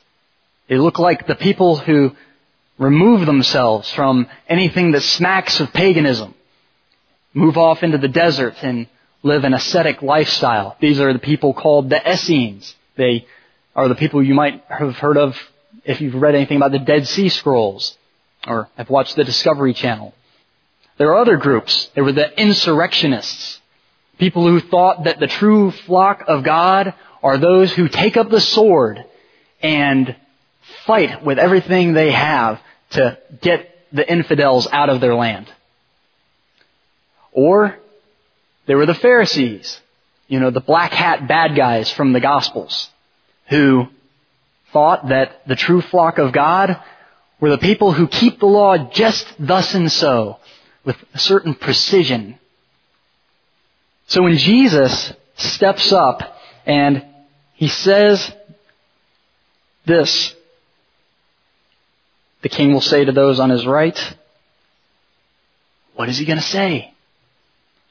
They 0.68 0.76
looked 0.76 1.00
like 1.00 1.26
the 1.26 1.34
people 1.34 1.76
who 1.76 2.12
remove 2.80 3.26
themselves 3.26 3.90
from 3.90 4.26
anything 4.48 4.92
that 4.92 5.02
smacks 5.02 5.60
of 5.60 5.72
paganism, 5.72 6.34
move 7.34 7.58
off 7.58 7.82
into 7.82 7.98
the 7.98 8.08
desert 8.08 8.54
and 8.62 8.88
live 9.22 9.44
an 9.44 9.52
ascetic 9.52 10.00
lifestyle. 10.00 10.76
These 10.80 10.98
are 10.98 11.12
the 11.12 11.18
people 11.18 11.52
called 11.52 11.90
the 11.90 12.10
Essenes. 12.10 12.74
They 12.96 13.26
are 13.76 13.86
the 13.86 13.94
people 13.94 14.22
you 14.22 14.34
might 14.34 14.64
have 14.66 14.96
heard 14.96 15.18
of 15.18 15.36
if 15.84 16.00
you've 16.00 16.14
read 16.14 16.34
anything 16.34 16.56
about 16.56 16.72
the 16.72 16.78
Dead 16.78 17.06
Sea 17.06 17.28
Scrolls 17.28 17.98
or 18.48 18.70
have 18.78 18.88
watched 18.88 19.14
the 19.14 19.24
Discovery 19.24 19.74
Channel. 19.74 20.14
There 20.96 21.10
are 21.10 21.18
other 21.18 21.36
groups. 21.36 21.90
There 21.94 22.04
were 22.04 22.12
the 22.12 22.40
insurrectionists. 22.40 23.60
People 24.18 24.46
who 24.46 24.60
thought 24.60 25.04
that 25.04 25.20
the 25.20 25.26
true 25.26 25.70
flock 25.70 26.24
of 26.28 26.44
God 26.44 26.94
are 27.22 27.36
those 27.36 27.72
who 27.72 27.88
take 27.88 28.16
up 28.16 28.30
the 28.30 28.40
sword 28.40 29.04
and 29.62 30.16
fight 30.86 31.22
with 31.22 31.38
everything 31.38 31.92
they 31.92 32.10
have 32.10 32.58
to 32.90 33.18
get 33.40 33.68
the 33.92 34.10
infidels 34.10 34.68
out 34.70 34.88
of 34.88 35.00
their 35.00 35.14
land. 35.14 35.48
Or 37.32 37.76
there 38.66 38.76
were 38.76 38.86
the 38.86 38.94
Pharisees, 38.94 39.80
you 40.28 40.40
know, 40.40 40.50
the 40.50 40.60
black 40.60 40.92
hat 40.92 41.26
bad 41.28 41.56
guys 41.56 41.90
from 41.90 42.12
the 42.12 42.20
Gospels, 42.20 42.88
who 43.48 43.86
thought 44.72 45.08
that 45.08 45.46
the 45.46 45.56
true 45.56 45.80
flock 45.80 46.18
of 46.18 46.32
God 46.32 46.80
were 47.40 47.50
the 47.50 47.58
people 47.58 47.92
who 47.92 48.06
keep 48.06 48.38
the 48.38 48.46
law 48.46 48.90
just 48.90 49.26
thus 49.38 49.74
and 49.74 49.90
so, 49.90 50.38
with 50.84 50.96
a 51.14 51.18
certain 51.18 51.54
precision. 51.54 52.38
So 54.06 54.22
when 54.22 54.36
Jesus 54.36 55.12
steps 55.36 55.92
up 55.92 56.36
and 56.66 57.04
he 57.54 57.68
says 57.68 58.32
this, 59.86 60.34
the 62.42 62.48
king 62.48 62.72
will 62.72 62.80
say 62.80 63.04
to 63.04 63.12
those 63.12 63.38
on 63.40 63.50
his 63.50 63.66
right, 63.66 63.98
what 65.94 66.08
is 66.08 66.18
he 66.18 66.24
going 66.24 66.38
to 66.38 66.44
say? 66.44 66.94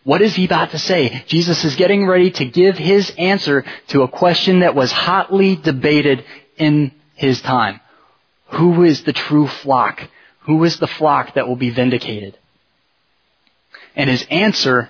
What 0.03 0.21
is 0.21 0.35
he 0.35 0.45
about 0.45 0.71
to 0.71 0.79
say? 0.79 1.23
Jesus 1.27 1.63
is 1.63 1.75
getting 1.75 2.07
ready 2.07 2.31
to 2.31 2.45
give 2.45 2.77
his 2.77 3.11
answer 3.17 3.65
to 3.89 4.01
a 4.01 4.07
question 4.07 4.61
that 4.61 4.73
was 4.73 4.91
hotly 4.91 5.55
debated 5.55 6.25
in 6.57 6.91
his 7.15 7.41
time. 7.41 7.79
Who 8.53 8.83
is 8.83 9.03
the 9.03 9.13
true 9.13 9.47
flock? 9.47 10.01
Who 10.41 10.63
is 10.63 10.79
the 10.79 10.87
flock 10.87 11.35
that 11.35 11.47
will 11.47 11.57
be 11.57 11.69
vindicated? 11.69 12.37
And 13.95 14.09
his 14.09 14.25
answer 14.31 14.89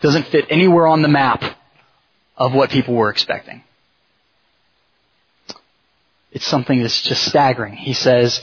doesn't 0.00 0.28
fit 0.28 0.46
anywhere 0.48 0.86
on 0.86 1.02
the 1.02 1.08
map 1.08 1.42
of 2.36 2.54
what 2.54 2.70
people 2.70 2.94
were 2.94 3.10
expecting. 3.10 3.62
It's 6.32 6.46
something 6.46 6.80
that's 6.80 7.02
just 7.02 7.24
staggering. 7.24 7.74
He 7.74 7.92
says, 7.92 8.42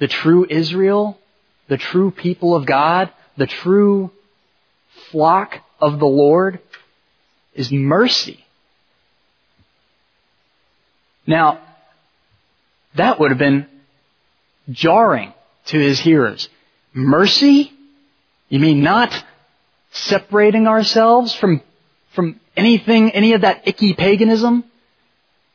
the 0.00 0.08
true 0.08 0.44
Israel, 0.48 1.16
the 1.68 1.76
true 1.76 2.10
people 2.10 2.56
of 2.56 2.66
God, 2.66 3.10
the 3.36 3.46
true 3.46 4.10
flock 5.10 5.58
of 5.80 6.00
the 6.00 6.06
Lord 6.06 6.58
is 7.54 7.70
mercy. 7.70 8.44
Now, 11.26 11.60
that 12.96 13.20
would 13.20 13.30
have 13.30 13.38
been 13.38 13.66
jarring 14.70 15.32
to 15.66 15.78
his 15.78 16.00
hearers. 16.00 16.48
Mercy? 16.92 17.72
You 18.48 18.58
mean 18.58 18.82
not 18.82 19.12
separating 19.92 20.66
ourselves 20.66 21.34
from, 21.34 21.62
from 22.14 22.40
anything, 22.56 23.12
any 23.12 23.34
of 23.34 23.42
that 23.42 23.68
icky 23.68 23.94
paganism? 23.94 24.64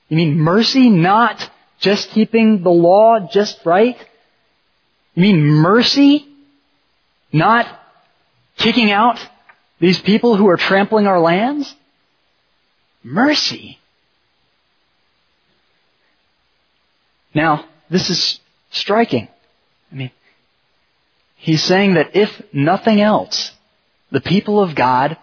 You 0.08 0.18
mean 0.18 0.38
mercy, 0.38 0.90
not 0.90 1.50
just 1.80 2.12
keeping 2.12 2.64
the 2.64 2.70
law 2.70 3.28
just 3.32 3.66
right? 3.66 3.98
You 5.16 5.22
mean 5.22 5.42
mercy? 5.42 6.28
Not 7.32 7.68
kicking 8.58 8.92
out 8.92 9.26
these 9.80 10.00
people 10.00 10.36
who 10.36 10.48
are 10.48 10.58
trampling 10.58 11.08
our 11.08 11.20
lands? 11.20 11.74
Mercy. 13.04 13.80
Now, 17.34 17.66
this 17.90 18.10
is 18.10 18.40
striking. 18.72 19.28
I 19.92 19.96
mean, 19.96 20.12
he's 21.36 21.64
saying 21.64 21.96
that 21.96 22.16
if 22.16 22.42
nothing 22.54 23.02
else, 23.02 23.52
the 24.12 24.22
people 24.22 24.62
of 24.62 24.76
God 24.76 25.18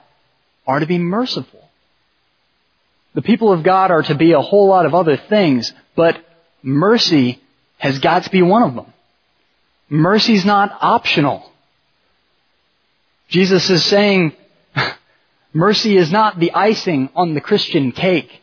are 0.66 0.78
to 0.78 0.86
be 0.86 0.98
merciful. 0.98 1.68
The 3.14 3.22
people 3.22 3.52
of 3.52 3.62
God 3.62 3.90
are 3.90 4.02
to 4.02 4.14
be 4.14 4.32
a 4.32 4.40
whole 4.40 4.68
lot 4.68 4.86
of 4.86 4.94
other 4.94 5.16
things, 5.16 5.72
but 5.96 6.18
mercy 6.62 7.40
has 7.78 7.98
got 7.98 8.24
to 8.24 8.30
be 8.30 8.42
one 8.42 8.62
of 8.62 8.74
them. 8.74 8.92
Mercy's 9.92 10.46
not 10.46 10.74
optional. 10.80 11.52
Jesus 13.28 13.68
is 13.68 13.84
saying 13.84 14.32
mercy 15.52 15.98
is 15.98 16.10
not 16.10 16.40
the 16.40 16.52
icing 16.52 17.10
on 17.14 17.34
the 17.34 17.42
Christian 17.42 17.92
cake. 17.92 18.40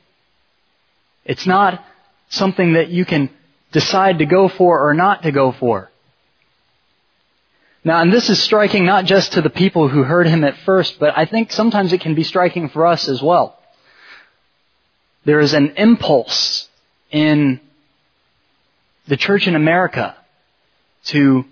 It's 1.25 1.47
not 1.47 1.83
something 2.29 2.73
that 2.73 2.89
you 2.89 3.03
can 3.03 3.31
decide 3.71 4.19
to 4.19 4.27
go 4.27 4.47
for 4.47 4.87
or 4.87 4.93
not 4.93 5.23
to 5.23 5.31
go 5.31 5.51
for. 5.51 5.89
Now, 7.83 8.01
and 8.01 8.13
this 8.13 8.29
is 8.29 8.39
striking 8.43 8.85
not 8.85 9.05
just 9.05 9.31
to 9.31 9.41
the 9.41 9.49
people 9.49 9.87
who 9.87 10.03
heard 10.03 10.27
him 10.27 10.43
at 10.43 10.55
first, 10.57 10.99
but 10.99 11.17
I 11.17 11.25
think 11.25 11.51
sometimes 11.51 11.93
it 11.93 12.01
can 12.01 12.13
be 12.13 12.23
striking 12.23 12.69
for 12.69 12.85
us 12.85 13.09
as 13.09 13.23
well. 13.23 13.57
There 15.25 15.39
is 15.39 15.53
an 15.53 15.73
impulse 15.77 16.69
in 17.09 17.59
the 19.07 19.17
church 19.17 19.47
in 19.47 19.55
America 19.55 20.15
to 21.05 21.45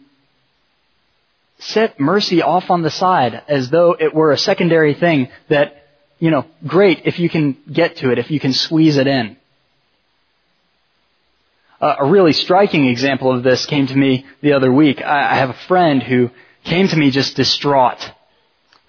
set 1.59 1.99
mercy 1.99 2.41
off 2.41 2.69
on 2.69 2.81
the 2.81 2.91
side 2.91 3.41
as 3.47 3.69
though 3.69 3.95
it 3.99 4.13
were 4.13 4.31
a 4.31 4.37
secondary 4.37 4.93
thing 4.93 5.29
that, 5.49 5.85
you 6.19 6.31
know, 6.31 6.45
great 6.65 7.01
if 7.05 7.19
you 7.19 7.29
can 7.29 7.57
get 7.71 7.97
to 7.97 8.11
it, 8.11 8.19
if 8.19 8.29
you 8.29 8.39
can 8.39 8.53
squeeze 8.53 8.97
it 8.97 9.07
in. 9.07 9.37
Uh, 11.79 11.95
a 11.99 12.05
really 12.05 12.33
striking 12.33 12.87
example 12.87 13.31
of 13.31 13.43
this 13.43 13.65
came 13.65 13.85
to 13.85 13.95
me 13.95 14.25
the 14.41 14.53
other 14.53 14.71
week. 14.71 15.01
I, 15.01 15.31
I 15.31 15.35
have 15.35 15.49
a 15.49 15.57
friend 15.67 16.01
who 16.01 16.31
came 16.63 16.87
to 16.87 16.95
me 16.95 17.11
just 17.11 17.35
distraught 17.35 18.11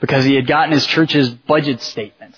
because 0.00 0.24
he 0.24 0.34
had 0.34 0.46
gotten 0.46 0.72
his 0.72 0.86
church's 0.86 1.28
budget 1.28 1.80
statement. 1.80 2.34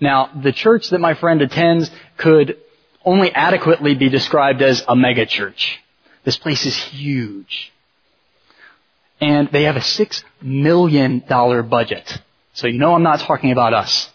Now, 0.00 0.30
the 0.42 0.52
church 0.52 0.90
that 0.90 1.00
my 1.00 1.14
friend 1.14 1.40
attends 1.40 1.90
could 2.16 2.58
only 3.04 3.32
adequately 3.32 3.94
be 3.94 4.08
described 4.08 4.60
as 4.62 4.82
a 4.82 4.94
megachurch. 4.94 5.76
This 6.24 6.36
place 6.36 6.64
is 6.66 6.76
huge. 6.76 7.72
And 9.20 9.48
they 9.52 9.64
have 9.64 9.76
a 9.76 9.82
six 9.82 10.24
million 10.42 11.22
dollar 11.28 11.62
budget. 11.62 12.18
So 12.54 12.66
you 12.66 12.78
know 12.78 12.94
I'm 12.94 13.02
not 13.02 13.20
talking 13.20 13.52
about 13.52 13.74
us. 13.74 14.10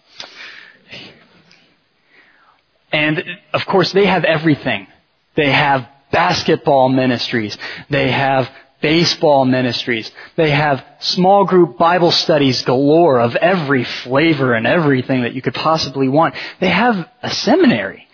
And 2.91 3.24
of 3.54 3.65
course 3.65 3.91
they 3.91 4.06
have 4.06 4.24
everything. 4.24 4.88
They 5.36 5.52
have 5.52 5.88
basketball 6.12 6.89
ministries. 6.89 7.58
They 7.89 8.12
have 8.12 8.50
baseball 8.82 9.45
ministries. 9.45 10.12
They 10.36 10.50
have 10.50 10.84
small 11.00 11.45
group 11.45 11.78
Bible 11.78 12.12
studies 12.12 12.62
galore 12.63 13.19
of 13.19 13.36
every 13.36 13.84
flavor 13.84 14.54
and 14.54 14.65
everything 14.65 15.24
that 15.24 15.34
you 15.34 15.41
could 15.41 15.54
possibly 15.54 16.10
want. 16.10 16.36
They 16.60 16.69
have 16.69 17.10
a 17.22 17.30
seminary. 17.30 18.08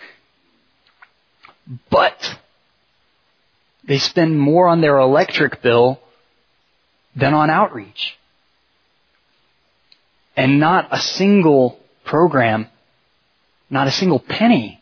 But 1.89 2.24
they 3.87 3.99
spend 3.99 4.39
more 4.39 4.67
on 4.67 4.81
their 4.81 4.97
electric 4.97 5.61
bill 5.61 5.99
than 7.15 7.33
on 7.33 7.49
outreach. 7.49 8.17
And 10.35 10.59
not 10.59 10.89
a 10.91 10.99
single 10.99 11.79
program, 12.03 12.67
not 13.69 13.87
a 13.87 13.91
single 13.91 14.19
penny 14.19 14.81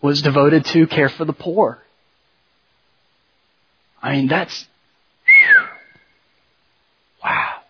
was 0.00 0.20
devoted 0.20 0.64
to 0.66 0.86
care 0.86 1.08
for 1.08 1.24
the 1.24 1.32
poor. 1.32 1.78
I 4.02 4.16
mean, 4.16 4.26
that's, 4.26 4.66
wow. 7.22 7.60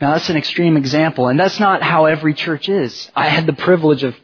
Now 0.00 0.12
that's 0.12 0.28
an 0.28 0.36
extreme 0.36 0.76
example, 0.76 1.28
and 1.28 1.40
that's 1.40 1.58
not 1.58 1.82
how 1.82 2.04
every 2.04 2.34
church 2.34 2.68
is. 2.68 3.10
I 3.16 3.28
had 3.28 3.46
the 3.46 3.54
privilege 3.54 4.02
of 4.02 4.14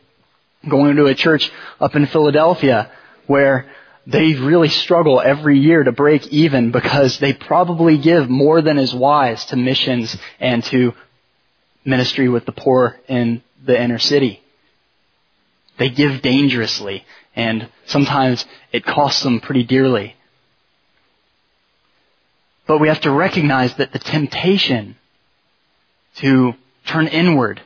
going 0.68 0.96
to 0.96 1.06
a 1.06 1.14
church 1.14 1.50
up 1.80 1.96
in 1.96 2.04
Philadelphia 2.06 2.92
where 3.30 3.70
they 4.08 4.34
really 4.34 4.68
struggle 4.68 5.20
every 5.20 5.56
year 5.56 5.84
to 5.84 5.92
break 5.92 6.26
even 6.32 6.72
because 6.72 7.20
they 7.20 7.32
probably 7.32 7.96
give 7.96 8.28
more 8.28 8.60
than 8.60 8.76
is 8.76 8.92
wise 8.92 9.44
to 9.44 9.56
missions 9.56 10.16
and 10.40 10.64
to 10.64 10.92
ministry 11.84 12.28
with 12.28 12.44
the 12.44 12.50
poor 12.50 12.98
in 13.06 13.40
the 13.64 13.80
inner 13.80 14.00
city. 14.00 14.42
They 15.78 15.90
give 15.90 16.22
dangerously, 16.22 17.04
and 17.36 17.68
sometimes 17.86 18.44
it 18.72 18.84
costs 18.84 19.22
them 19.22 19.38
pretty 19.38 19.62
dearly. 19.62 20.16
But 22.66 22.78
we 22.78 22.88
have 22.88 23.02
to 23.02 23.12
recognize 23.12 23.72
that 23.76 23.92
the 23.92 24.00
temptation 24.00 24.96
to 26.16 26.54
turn 26.84 27.06
inward, 27.06 27.62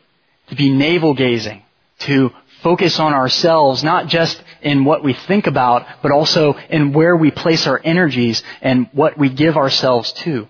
to 0.48 0.56
be 0.56 0.70
navel 0.70 1.14
gazing, 1.14 1.62
to 2.00 2.32
focus 2.62 2.98
on 2.98 3.12
ourselves, 3.12 3.84
not 3.84 4.08
just 4.08 4.42
in 4.64 4.84
what 4.84 5.04
we 5.04 5.12
think 5.12 5.46
about, 5.46 5.86
but 6.02 6.10
also 6.10 6.54
in 6.70 6.92
where 6.92 7.14
we 7.14 7.30
place 7.30 7.66
our 7.66 7.80
energies 7.84 8.42
and 8.62 8.88
what 8.92 9.16
we 9.16 9.28
give 9.28 9.56
ourselves 9.56 10.12
to. 10.12 10.48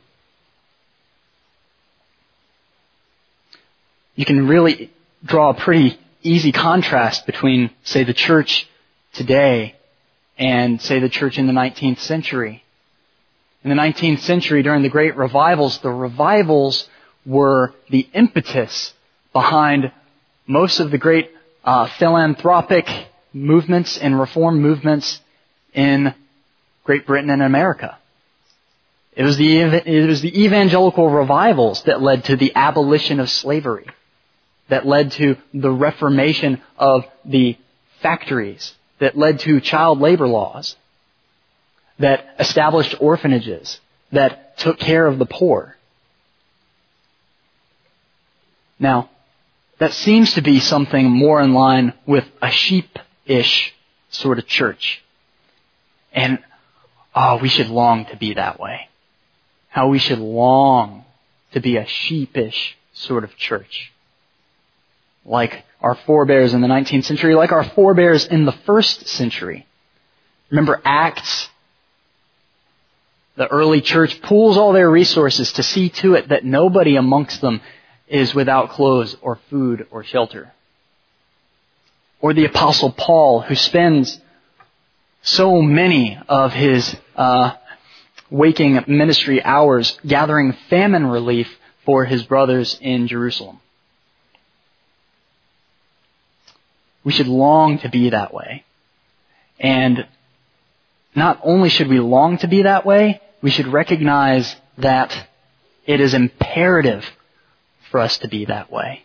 You 4.15 4.25
can 4.25 4.47
really 4.47 4.93
draw 5.25 5.51
a 5.51 5.55
pretty 5.55 5.99
easy 6.23 6.53
contrast 6.53 7.27
between, 7.27 7.71
say, 7.83 8.05
the 8.05 8.15
church 8.15 8.69
today 9.13 9.75
and, 10.39 10.81
say, 10.81 11.01
the 11.01 11.09
church 11.09 11.37
in 11.37 11.49
the 11.49 11.53
19th 11.53 11.99
century. 11.99 12.63
In 13.65 13.71
the 13.71 13.77
19th 13.77 14.21
century, 14.21 14.63
during 14.63 14.83
the 14.83 14.89
great 14.89 15.17
revivals, 15.17 15.79
the 15.79 15.91
revivals 15.91 16.89
were 17.27 17.75
the 17.91 18.09
impetus 18.15 18.93
behind 19.33 19.91
most 20.47 20.79
of 20.79 20.93
the 20.93 20.99
great 20.99 21.31
uh, 21.65 21.89
philanthropic 21.99 22.87
movements 23.35 23.99
and 23.99 24.19
reform 24.19 24.63
movements 24.63 25.21
in 25.75 26.15
Great 26.85 27.07
Britain 27.07 27.31
and 27.31 27.43
America. 27.43 27.99
It 29.17 29.25
was 29.25 29.37
the, 29.37 29.61
it 29.61 30.07
was 30.07 30.23
the 30.23 30.45
evangelical 30.45 31.09
revivals 31.09 31.83
that 31.83 32.01
led 32.01 32.25
to 32.25 32.37
the 32.37 32.53
abolition 32.55 33.21
of 33.21 33.31
slavery, 33.31 33.87
that 34.69 34.87
led 34.87 35.13
to 35.13 35.37
the 35.53 35.71
reformation 35.71 36.63
of 36.79 37.05
the 37.25 37.57
factories, 38.01 38.75
that 38.99 39.17
led 39.17 39.41
to 39.41 39.61
child 39.61 40.01
labor 40.01 40.27
laws, 40.27 40.77
that 41.99 42.35
established 42.39 42.97
orphanages, 43.01 43.81
that 44.11 44.59
took 44.59 44.79
care 44.79 45.07
of 45.07 45.19
the 45.19 45.27
poor. 45.27 45.77
Now, 48.79 49.11
that 49.79 49.93
seems 49.93 50.35
to 50.35 50.43
be 50.43 50.59
something 50.61 51.09
more 51.09 51.41
in 51.41 51.55
line 51.55 51.95
with 52.07 52.25
a 52.43 52.49
sheep-ish 53.27 53.75
sort 54.11 54.39
of 54.39 54.47
church. 54.47 55.03
And, 56.13 56.39
oh, 57.15 57.39
we 57.39 57.49
should 57.49 57.69
long 57.69 58.07
to 58.07 58.17
be 58.17 58.35
that 58.35 58.61
way. 58.61 58.89
How 59.69 59.89
we 59.89 59.99
should 59.99 60.19
long 60.19 61.05
to 61.53 61.61
be 61.61 61.77
a 61.77 61.87
sheepish 61.87 62.77
sort 62.93 63.25
of 63.25 63.37
church. 63.37 63.93
Like 65.25 65.65
our 65.81 65.95
forebears 65.95 66.55
in 66.55 66.61
the 66.61 66.69
19th 66.69 67.05
century, 67.05 67.35
like 67.35 67.53
our 67.53 67.65
forebears 67.65 68.27
in 68.27 68.45
the 68.45 68.53
first 68.53 69.09
century. 69.09 69.67
Remember 70.51 70.81
Acts? 70.85 71.49
The 73.37 73.49
early 73.49 73.81
church 73.81 74.23
pools 74.23 74.57
all 74.57 74.73
their 74.73 74.89
resources 74.89 75.53
to 75.55 75.65
see 75.65 75.89
to 75.89 76.15
it 76.15 76.29
that 76.29 76.45
nobody 76.45 76.95
amongst 76.95 77.41
them 77.41 77.61
is 78.07 78.33
without 78.33 78.71
clothes 78.71 79.17
or 79.23 79.41
food 79.51 79.89
or 79.91 80.05
shelter. 80.05 80.53
Or 82.25 82.33
the 82.33 82.47
apostle 82.47 82.91
Paul 82.91 83.43
who 83.43 83.55
spends 83.55 84.19
so 85.21 85.61
many 85.61 86.19
of 86.27 86.55
his 86.55 86.97
uh, 87.15 87.53
waking 88.31 88.83
ministry 88.89 89.43
hours 89.43 90.01
gathering 90.07 90.57
famine 90.71 91.05
relief 91.05 91.55
for 91.85 92.07
his 92.07 92.23
brothers 92.23 92.79
in 92.81 93.09
Jerusalem. 93.09 93.61
We 97.05 97.13
should 97.13 97.29
long 97.29 97.81
to 97.81 97.91
be 97.91 98.09
that 98.09 98.33
way. 98.33 98.65
And 99.61 100.07
not 101.15 101.41
only 101.45 101.69
should 101.69 101.89
we 101.89 102.01
long 102.01 102.39
to 102.39 102.49
be 102.49 102.63
that 102.63 102.87
way, 102.87 103.21
we 103.43 103.51
should 103.51 103.67
recognize 103.69 104.57
that 104.79 105.29
it 105.85 106.01
is 106.01 106.15
imperative 106.15 107.05
for 107.91 108.01
us 108.01 108.17
to 108.21 108.29
be 108.29 108.47
that 108.47 108.73
way. 108.73 109.05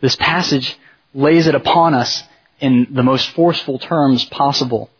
This 0.00 0.14
passage 0.14 0.78
lays 1.14 1.46
it 1.46 1.54
upon 1.54 1.94
us 1.94 2.22
in 2.60 2.88
the 2.90 3.02
most 3.02 3.30
forceful 3.30 3.78
terms 3.78 4.24
possible. 4.24 4.90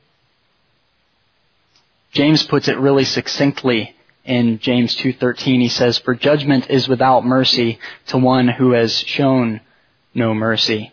James 2.12 2.42
puts 2.42 2.68
it 2.68 2.78
really 2.78 3.04
succinctly 3.04 3.94
in 4.24 4.58
James 4.58 4.94
2:13. 4.96 5.60
He 5.60 5.68
says, 5.68 5.98
"For 5.98 6.14
judgment 6.14 6.68
is 6.70 6.88
without 6.88 7.24
mercy 7.24 7.78
to 8.08 8.18
one 8.18 8.48
who 8.48 8.72
has 8.72 8.98
shown 8.98 9.60
no 10.14 10.34
mercy." 10.34 10.92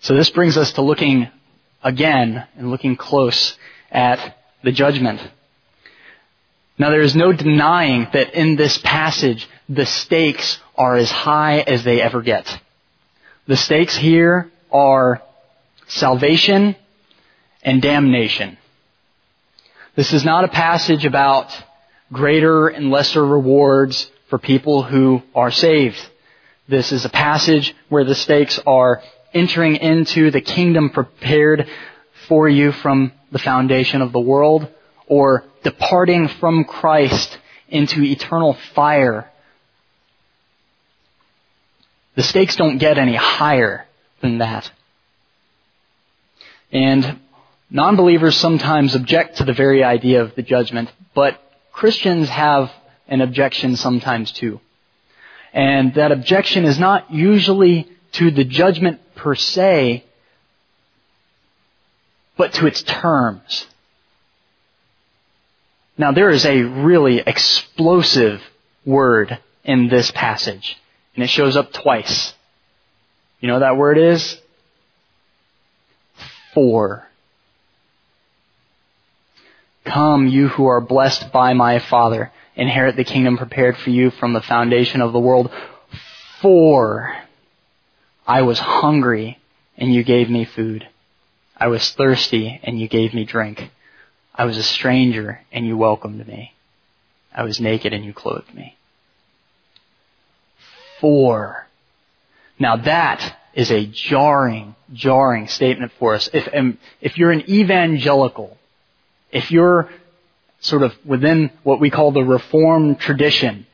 So 0.00 0.14
this 0.14 0.30
brings 0.30 0.56
us 0.56 0.72
to 0.72 0.82
looking 0.82 1.28
again 1.82 2.46
and 2.56 2.70
looking 2.70 2.96
close 2.96 3.56
at 3.90 4.36
the 4.62 4.72
judgment 4.72 5.20
now 6.78 6.90
there 6.90 7.02
is 7.02 7.16
no 7.16 7.32
denying 7.32 8.06
that 8.12 8.34
in 8.34 8.54
this 8.54 8.78
passage, 8.78 9.48
the 9.68 9.84
stakes 9.84 10.60
are 10.76 10.94
as 10.94 11.10
high 11.10 11.60
as 11.60 11.82
they 11.82 12.00
ever 12.00 12.22
get. 12.22 12.58
The 13.48 13.56
stakes 13.56 13.96
here 13.96 14.50
are 14.70 15.22
salvation 15.86 16.76
and 17.62 17.80
damnation. 17.80 18.58
This 19.96 20.12
is 20.12 20.22
not 20.22 20.44
a 20.44 20.48
passage 20.48 21.06
about 21.06 21.50
greater 22.12 22.68
and 22.68 22.90
lesser 22.90 23.24
rewards 23.24 24.10
for 24.28 24.38
people 24.38 24.82
who 24.82 25.22
are 25.34 25.50
saved. 25.50 25.96
This 26.68 26.92
is 26.92 27.06
a 27.06 27.08
passage 27.08 27.74
where 27.88 28.04
the 28.04 28.14
stakes 28.14 28.60
are 28.66 29.02
entering 29.32 29.76
into 29.76 30.30
the 30.30 30.42
kingdom 30.42 30.90
prepared 30.90 31.70
for 32.28 32.50
you 32.50 32.70
from 32.70 33.12
the 33.32 33.38
foundation 33.38 34.02
of 34.02 34.12
the 34.12 34.20
world 34.20 34.68
or 35.06 35.44
departing 35.62 36.28
from 36.28 36.64
Christ 36.64 37.38
into 37.70 38.02
eternal 38.02 38.58
fire. 38.74 39.30
The 42.18 42.24
stakes 42.24 42.56
don't 42.56 42.78
get 42.78 42.98
any 42.98 43.14
higher 43.14 43.86
than 44.22 44.38
that. 44.38 44.68
And 46.72 47.20
non-believers 47.70 48.36
sometimes 48.36 48.96
object 48.96 49.36
to 49.36 49.44
the 49.44 49.52
very 49.52 49.84
idea 49.84 50.22
of 50.22 50.34
the 50.34 50.42
judgment, 50.42 50.90
but 51.14 51.40
Christians 51.70 52.28
have 52.28 52.72
an 53.06 53.20
objection 53.20 53.76
sometimes 53.76 54.32
too. 54.32 54.58
And 55.52 55.94
that 55.94 56.10
objection 56.10 56.64
is 56.64 56.76
not 56.76 57.08
usually 57.12 57.86
to 58.14 58.32
the 58.32 58.42
judgment 58.42 58.98
per 59.14 59.36
se, 59.36 60.04
but 62.36 62.52
to 62.54 62.66
its 62.66 62.82
terms. 62.82 63.64
Now 65.96 66.10
there 66.10 66.30
is 66.30 66.44
a 66.44 66.62
really 66.62 67.20
explosive 67.20 68.42
word 68.84 69.38
in 69.62 69.86
this 69.86 70.10
passage, 70.10 70.76
and 71.18 71.24
it 71.24 71.30
shows 71.30 71.56
up 71.56 71.72
twice. 71.72 72.32
You 73.40 73.48
know 73.48 73.54
what 73.54 73.60
that 73.66 73.76
word 73.76 73.98
is? 73.98 74.40
For. 76.54 77.08
Come, 79.84 80.28
you 80.28 80.46
who 80.46 80.66
are 80.66 80.80
blessed 80.80 81.32
by 81.32 81.54
my 81.54 81.80
Father, 81.80 82.30
inherit 82.54 82.94
the 82.94 83.02
kingdom 83.02 83.36
prepared 83.36 83.76
for 83.76 83.90
you 83.90 84.12
from 84.12 84.32
the 84.32 84.40
foundation 84.40 85.00
of 85.00 85.12
the 85.12 85.18
world. 85.18 85.50
For 86.40 87.16
I 88.24 88.42
was 88.42 88.60
hungry, 88.60 89.40
and 89.76 89.92
you 89.92 90.04
gave 90.04 90.30
me 90.30 90.44
food. 90.44 90.86
I 91.56 91.66
was 91.66 91.90
thirsty, 91.90 92.60
and 92.62 92.78
you 92.78 92.86
gave 92.86 93.12
me 93.12 93.24
drink. 93.24 93.72
I 94.32 94.44
was 94.44 94.56
a 94.56 94.62
stranger 94.62 95.40
and 95.50 95.66
you 95.66 95.76
welcomed 95.76 96.24
me. 96.28 96.54
I 97.34 97.42
was 97.42 97.60
naked 97.60 97.92
and 97.92 98.04
you 98.04 98.12
clothed 98.12 98.54
me. 98.54 98.77
For. 101.00 101.66
Now 102.58 102.76
that 102.76 103.36
is 103.54 103.70
a 103.70 103.86
jarring, 103.86 104.74
jarring 104.92 105.48
statement 105.48 105.92
for 105.98 106.14
us. 106.14 106.28
If, 106.32 106.48
um, 106.54 106.78
if 107.00 107.18
you're 107.18 107.30
an 107.30 107.48
evangelical, 107.48 108.56
if 109.30 109.50
you're 109.50 109.90
sort 110.60 110.82
of 110.82 110.92
within 111.04 111.50
what 111.62 111.80
we 111.80 111.90
call 111.90 112.12
the 112.12 112.22
Reformed 112.22 112.98
tradition, 113.00 113.66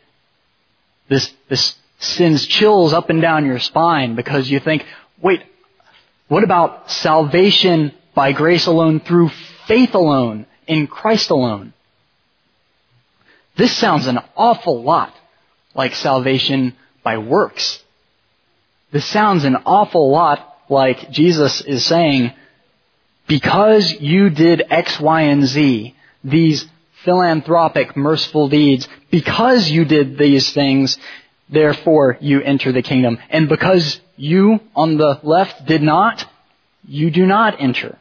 this, 1.09 1.33
this 1.49 1.77
sends 1.99 2.47
chills 2.47 2.93
up 2.93 3.11
and 3.11 3.21
down 3.21 3.47
your 3.47 3.59
spine 3.59 4.15
because 4.15 4.51
you 4.51 4.61
think, 4.61 4.85
wait, 5.21 5.43
what 6.29 6.45
about 6.45 6.91
salvation 6.91 7.93
by 8.15 8.33
grace 8.33 8.67
alone 8.67 9.01
through 9.01 9.31
faith 9.67 9.95
alone? 9.95 10.47
in 10.67 10.87
Christ 10.87 11.31
alone. 11.31 11.73
This 13.57 13.77
sounds 13.77 14.07
an 14.07 14.19
awful 14.37 14.83
lot 14.83 15.15
like 15.75 15.95
salvation 15.95 16.75
by 17.05 17.19
works. 17.19 17.83
This 18.91 19.05
sounds 19.05 19.45
an 19.45 19.57
awful 19.67 20.11
lot 20.11 20.57
like 20.69 21.11
Jesus 21.11 21.61
is 21.61 21.85
saying, 21.85 22.33
because 23.27 23.93
you 24.01 24.31
did 24.31 24.63
X, 24.71 24.99
Y, 24.99 25.23
and 25.23 25.45
Z, 25.45 25.95
these 26.23 26.67
philanthropic, 27.05 27.97
merciful 27.97 28.49
deeds, 28.49 28.89
because 29.11 29.71
you 29.71 29.85
did 29.85 30.19
these 30.19 30.53
things, 30.53 30.99
therefore 31.49 32.17
you 32.21 32.41
enter 32.41 32.73
the 32.73 32.83
kingdom. 32.83 33.19
And 33.31 33.49
because 33.49 34.01
you 34.17 34.61
on 34.75 34.97
the 34.97 35.21
left 35.23 35.67
did 35.67 35.83
not, 35.83 36.25
you 36.87 37.11
do 37.11 37.27
not 37.27 37.61
enter. 37.61 37.99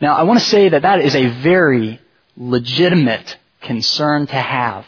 Now 0.00 0.14
I 0.16 0.22
want 0.22 0.38
to 0.38 0.44
say 0.44 0.68
that 0.68 0.82
that 0.82 1.00
is 1.00 1.16
a 1.16 1.42
very 1.42 2.00
legitimate 2.36 3.36
concern 3.60 4.26
to 4.26 4.36
have. 4.36 4.86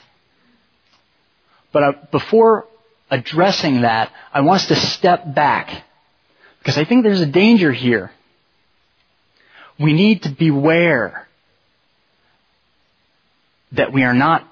But 1.72 1.82
uh, 1.82 1.92
before 2.10 2.66
addressing 3.10 3.82
that, 3.82 4.12
I 4.32 4.40
want 4.40 4.62
us 4.62 4.68
to 4.68 4.76
step 4.76 5.34
back 5.34 5.84
because 6.58 6.76
I 6.76 6.84
think 6.84 7.02
there's 7.02 7.20
a 7.20 7.26
danger 7.26 7.72
here. 7.72 8.10
We 9.78 9.92
need 9.92 10.22
to 10.24 10.30
beware 10.30 11.26
that 13.72 13.92
we 13.92 14.02
are 14.02 14.14
not 14.14 14.46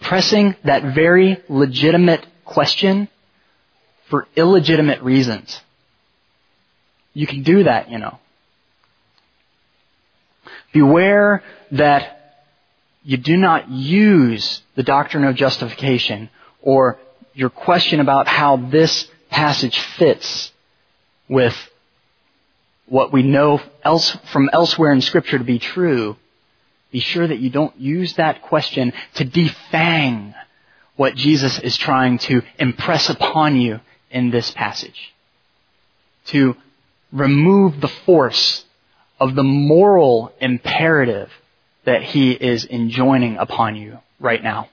pressing 0.00 0.54
that 0.64 0.94
very 0.94 1.38
legitimate 1.48 2.26
question 2.44 3.08
for 4.10 4.26
illegitimate 4.36 5.02
reasons. 5.02 5.60
You 7.14 7.26
can 7.26 7.42
do 7.42 7.64
that, 7.64 7.90
you 7.90 7.98
know. 7.98 8.18
Beware 10.72 11.42
that 11.72 12.44
you 13.02 13.16
do 13.16 13.36
not 13.36 13.70
use 13.70 14.60
the 14.74 14.82
doctrine 14.82 15.24
of 15.24 15.34
justification 15.36 16.28
or 16.66 16.98
your 17.32 17.48
question 17.48 18.00
about 18.00 18.26
how 18.26 18.56
this 18.56 19.08
passage 19.30 19.78
fits 19.78 20.52
with 21.28 21.56
what 22.86 23.12
we 23.12 23.22
know 23.22 23.60
else, 23.84 24.16
from 24.32 24.50
elsewhere 24.52 24.92
in 24.92 25.00
scripture 25.00 25.38
to 25.38 25.44
be 25.44 25.60
true, 25.60 26.16
be 26.90 26.98
sure 26.98 27.26
that 27.26 27.38
you 27.38 27.50
don't 27.50 27.78
use 27.78 28.14
that 28.14 28.42
question 28.42 28.92
to 29.14 29.24
defang 29.24 30.34
what 30.96 31.14
Jesus 31.14 31.60
is 31.60 31.76
trying 31.76 32.18
to 32.18 32.42
impress 32.58 33.08
upon 33.10 33.60
you 33.60 33.78
in 34.10 34.30
this 34.30 34.50
passage. 34.50 35.14
To 36.26 36.56
remove 37.12 37.80
the 37.80 37.88
force 37.88 38.64
of 39.20 39.36
the 39.36 39.44
moral 39.44 40.32
imperative 40.40 41.30
that 41.84 42.02
he 42.02 42.32
is 42.32 42.64
enjoining 42.64 43.36
upon 43.36 43.76
you 43.76 43.98
right 44.18 44.42
now. 44.42 44.68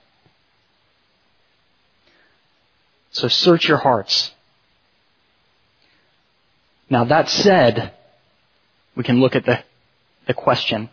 So 3.14 3.28
search 3.28 3.68
your 3.68 3.78
hearts. 3.78 4.32
Now 6.90 7.06
that 7.06 7.30
said, 7.30 7.94
we 8.96 9.04
can 9.04 9.20
look 9.22 9.36
at 9.36 9.46
the, 9.46 9.64
the 10.28 10.34
question. 10.34 10.90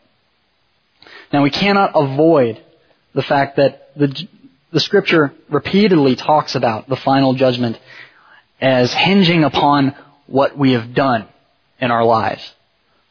Now 1.32 1.42
we 1.42 1.50
cannot 1.50 1.92
avoid 1.94 2.62
the 3.14 3.22
fact 3.22 3.56
that 3.56 3.96
the, 3.96 4.26
the 4.70 4.80
scripture 4.80 5.32
repeatedly 5.48 6.14
talks 6.14 6.54
about 6.54 6.88
the 6.88 6.96
final 6.96 7.32
judgment 7.32 7.78
as 8.60 8.92
hinging 8.92 9.42
upon 9.42 9.96
what 10.26 10.56
we 10.56 10.72
have 10.72 10.94
done 10.94 11.26
in 11.80 11.90
our 11.90 12.04
lives. 12.04 12.54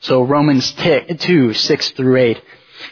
So 0.02 0.22
Romans 0.22 0.72
2, 0.74 1.54
6 1.54 1.92
through 1.92 2.16
8. 2.16 2.42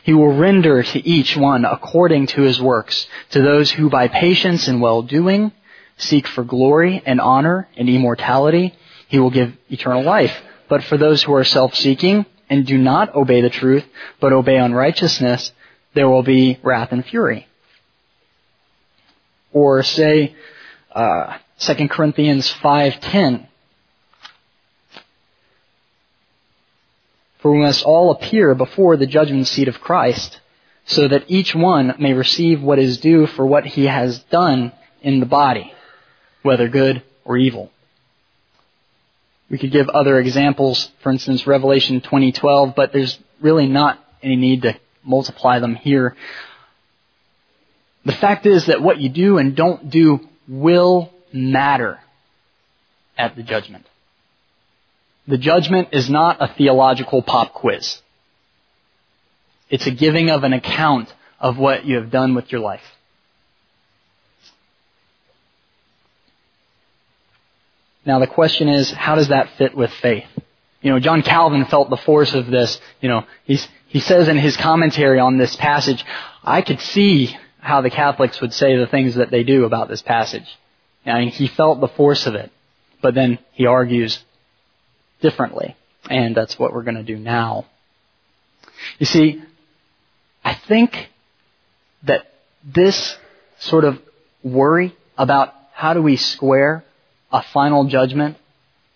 He 0.04 0.14
will 0.14 0.36
render 0.36 0.82
to 0.82 1.08
each 1.08 1.38
one 1.38 1.64
according 1.64 2.28
to 2.28 2.42
his 2.42 2.60
works, 2.60 3.08
to 3.30 3.42
those 3.42 3.72
who 3.72 3.90
by 3.90 4.08
patience 4.08 4.68
and 4.68 4.82
well-doing 4.82 5.52
seek 5.98 6.28
for 6.28 6.44
glory 6.44 7.02
and 7.06 7.20
honor 7.20 7.68
and 7.76 7.90
immortality, 7.90 8.76
he 9.08 9.20
will 9.20 9.32
give 9.32 9.54
eternal 9.70 10.04
life. 10.04 10.36
But 10.70 10.84
for 10.84 10.98
those 10.98 11.24
who 11.24 11.34
are 11.34 11.44
self-seeking 11.44 12.26
and 12.50 12.66
do 12.66 12.78
not 12.78 13.16
obey 13.16 13.42
the 13.42 13.50
truth, 13.50 13.86
but 14.20 14.34
obey 14.34 14.58
unrighteousness, 14.58 15.52
there 15.94 16.10
will 16.10 16.24
be 16.24 16.60
wrath 16.64 16.92
and 16.92 17.06
fury. 17.06 17.48
Or 19.52 19.82
say, 19.84 20.36
uh, 20.92 21.38
2 21.60 21.88
Corinthians 21.88 22.52
5.10, 22.62 23.48
For 27.40 27.52
we 27.52 27.60
must 27.60 27.86
all 27.86 28.12
appear 28.12 28.56
before 28.56 28.98
the 28.98 29.06
judgment 29.06 29.48
seat 29.48 29.68
of 29.68 29.80
Christ, 29.80 30.40
so 30.86 31.08
that 31.08 31.26
each 31.28 31.54
one 31.54 31.96
may 32.00 32.14
receive 32.14 32.62
what 32.62 32.80
is 32.80 32.98
due 32.98 33.28
for 33.28 33.46
what 33.46 33.66
he 33.66 33.86
has 33.86 34.20
done 34.24 34.72
in 35.02 35.20
the 35.20 35.26
body, 35.26 35.72
whether 36.44 36.68
good 36.68 37.04
or 37.26 37.38
evil. 37.38 37.72
We 39.50 39.58
could 39.58 39.72
give 39.72 39.90
other 39.90 40.20
examples, 40.20 40.92
for 41.02 41.12
instance, 41.12 41.48
Revelation 41.48 42.02
2012, 42.02 42.76
but 42.76 42.92
there's 42.92 43.18
really 43.42 43.68
not 43.68 44.04
any 44.22 44.36
need 44.36 44.64
to 44.64 44.78
multiply 45.04 45.60
them 45.60 45.76
here. 45.76 46.16
The 48.06 48.14
fact 48.14 48.46
is 48.46 48.66
that 48.66 48.82
what 48.82 49.00
you 49.00 49.10
do 49.10 49.38
and 49.38 49.56
don't 49.56 49.90
do 49.90 50.28
will 50.48 51.12
matter 51.32 52.00
at 53.18 53.36
the 53.36 53.44
judgment. 53.44 53.86
The 55.28 55.38
judgment 55.38 55.90
is 55.92 56.10
not 56.10 56.38
a 56.40 56.54
theological 56.54 57.22
pop 57.22 57.54
quiz. 57.54 58.02
It's 59.70 59.88
a 59.88 59.92
giving 59.92 60.30
of 60.30 60.44
an 60.44 60.54
account 60.54 61.14
of 61.40 61.58
what 61.58 61.86
you 61.86 61.98
have 61.98 62.10
done 62.10 62.34
with 62.34 62.52
your 62.52 62.62
life. 62.62 62.84
Now 68.08 68.20
the 68.20 68.28
question 68.28 68.70
is, 68.70 68.90
how 68.90 69.16
does 69.16 69.28
that 69.28 69.50
fit 69.58 69.76
with 69.76 69.92
faith? 69.92 70.30
You 70.82 70.92
know, 70.92 71.00
John 71.00 71.24
Calvin 71.24 71.66
felt 71.66 71.90
the 71.90 71.98
force 71.98 72.34
of 72.34 72.48
this. 72.48 72.80
You 73.02 73.10
know, 73.10 73.26
he's, 73.44 73.68
he 73.88 74.00
says 74.00 74.30
in 74.30 74.38
his 74.38 74.56
commentary 74.56 75.20
on 75.20 75.38
this 75.38 75.58
passage, 75.58 76.06
I 76.42 76.62
could 76.62 76.80
see 76.80 77.36
how 77.60 77.82
the 77.82 77.90
Catholics 77.90 78.40
would 78.40 78.54
say 78.54 78.78
the 78.78 78.88
things 78.88 79.16
that 79.16 79.30
they 79.30 79.44
do 79.44 79.66
about 79.66 79.90
this 79.90 80.02
passage. 80.02 80.48
I 81.06 81.20
mean, 81.20 81.32
he 81.32 81.48
felt 81.48 81.82
the 81.82 81.90
force 81.90 82.26
of 82.26 82.36
it. 82.36 82.50
But 83.02 83.14
then 83.14 83.40
he 83.52 83.66
argues 83.66 84.24
differently. 85.20 85.76
And 86.10 86.34
that's 86.34 86.58
what 86.58 86.74
we're 86.74 86.84
going 86.84 86.96
to 86.96 87.04
do 87.04 87.18
now. 87.18 87.66
You 89.00 89.06
see, 89.06 89.44
I 90.46 90.54
think 90.54 91.10
that 92.04 92.32
this 92.64 93.18
sort 93.60 93.84
of 93.84 94.00
worry 94.44 94.96
about 95.18 95.54
how 95.74 95.94
do 95.94 96.02
we 96.02 96.16
square 96.16 96.86
a 97.32 97.44
final 97.54 97.86
judgment 97.86 98.38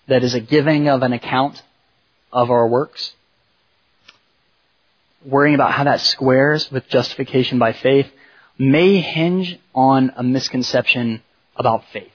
that 0.07 0.23
is 0.23 0.33
a 0.33 0.39
giving 0.39 0.87
of 0.87 1.01
an 1.03 1.13
account 1.13 1.61
of 2.31 2.49
our 2.49 2.67
works, 2.67 3.13
worrying 5.25 5.55
about 5.55 5.71
how 5.71 5.83
that 5.83 6.01
squares 6.01 6.71
with 6.71 6.87
justification 6.87 7.59
by 7.59 7.73
faith, 7.73 8.07
may 8.57 8.99
hinge 8.99 9.59
on 9.73 10.11
a 10.15 10.23
misconception 10.23 11.21
about 11.55 11.83
faith. 11.91 12.11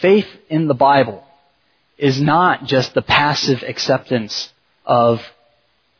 Faith 0.00 0.26
in 0.48 0.68
the 0.68 0.74
Bible 0.74 1.24
is 1.98 2.20
not 2.20 2.64
just 2.64 2.94
the 2.94 3.02
passive 3.02 3.62
acceptance 3.62 4.52
of 4.84 5.20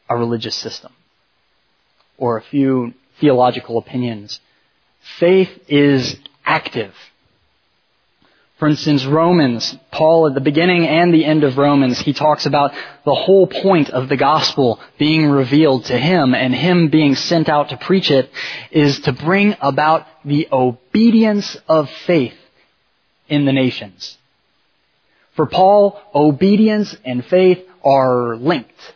a 0.08 0.16
religious 0.16 0.54
system 0.54 0.92
or 2.18 2.36
a 2.36 2.42
few 2.42 2.92
theological 3.20 3.78
opinions. 3.78 4.40
Faith 5.18 5.50
is 5.68 6.16
active. 6.44 6.94
For 8.62 8.68
instance, 8.68 9.04
Romans, 9.04 9.76
Paul 9.90 10.28
at 10.28 10.34
the 10.34 10.40
beginning 10.40 10.86
and 10.86 11.12
the 11.12 11.24
end 11.24 11.42
of 11.42 11.58
Romans, 11.58 11.98
he 11.98 12.12
talks 12.12 12.46
about 12.46 12.72
the 13.04 13.12
whole 13.12 13.48
point 13.48 13.90
of 13.90 14.08
the 14.08 14.16
gospel 14.16 14.78
being 15.00 15.28
revealed 15.28 15.86
to 15.86 15.98
him 15.98 16.32
and 16.32 16.54
him 16.54 16.86
being 16.86 17.16
sent 17.16 17.48
out 17.48 17.70
to 17.70 17.76
preach 17.76 18.08
it 18.08 18.30
is 18.70 19.00
to 19.00 19.12
bring 19.12 19.56
about 19.60 20.06
the 20.24 20.46
obedience 20.52 21.56
of 21.66 21.90
faith 22.06 22.36
in 23.28 23.46
the 23.46 23.52
nations. 23.52 24.16
For 25.34 25.46
Paul, 25.46 26.00
obedience 26.14 26.94
and 27.04 27.26
faith 27.26 27.68
are 27.84 28.36
linked. 28.36 28.94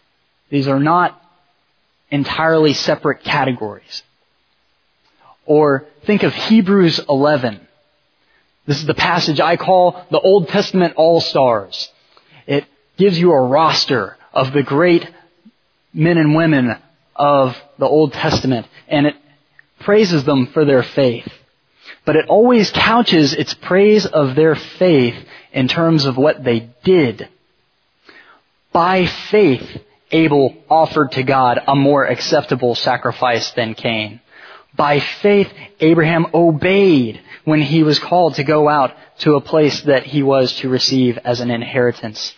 These 0.48 0.68
are 0.68 0.78
not 0.78 1.20
entirely 2.08 2.72
separate 2.72 3.24
categories. 3.24 4.04
Or 5.44 5.86
think 6.04 6.22
of 6.22 6.34
Hebrews 6.34 7.00
11. 7.08 7.65
This 8.66 8.80
is 8.80 8.86
the 8.86 8.94
passage 8.94 9.40
I 9.40 9.56
call 9.56 10.04
the 10.10 10.20
Old 10.20 10.48
Testament 10.48 10.94
All-Stars. 10.96 11.90
It 12.46 12.64
gives 12.96 13.18
you 13.18 13.32
a 13.32 13.48
roster 13.48 14.16
of 14.32 14.52
the 14.52 14.62
great 14.62 15.08
men 15.92 16.18
and 16.18 16.34
women 16.34 16.76
of 17.14 17.56
the 17.78 17.86
Old 17.86 18.12
Testament 18.12 18.66
and 18.88 19.06
it 19.06 19.16
praises 19.80 20.24
them 20.24 20.46
for 20.48 20.64
their 20.64 20.82
faith. 20.82 21.28
But 22.04 22.16
it 22.16 22.26
always 22.28 22.70
couches 22.70 23.32
its 23.32 23.54
praise 23.54 24.06
of 24.06 24.34
their 24.34 24.54
faith 24.54 25.14
in 25.52 25.68
terms 25.68 26.04
of 26.04 26.16
what 26.16 26.42
they 26.42 26.70
did. 26.84 27.28
By 28.72 29.06
faith, 29.06 29.66
Abel 30.10 30.54
offered 30.68 31.12
to 31.12 31.22
God 31.22 31.60
a 31.66 31.74
more 31.74 32.04
acceptable 32.04 32.74
sacrifice 32.74 33.50
than 33.52 33.74
Cain. 33.74 34.20
By 34.76 35.00
faith, 35.00 35.50
Abraham 35.80 36.26
obeyed 36.34 37.20
when 37.44 37.62
he 37.62 37.82
was 37.82 37.98
called 37.98 38.34
to 38.34 38.44
go 38.44 38.68
out 38.68 38.94
to 39.20 39.34
a 39.34 39.40
place 39.40 39.80
that 39.82 40.04
he 40.04 40.22
was 40.22 40.52
to 40.56 40.68
receive 40.68 41.18
as 41.18 41.40
an 41.40 41.50
inheritance. 41.50 42.34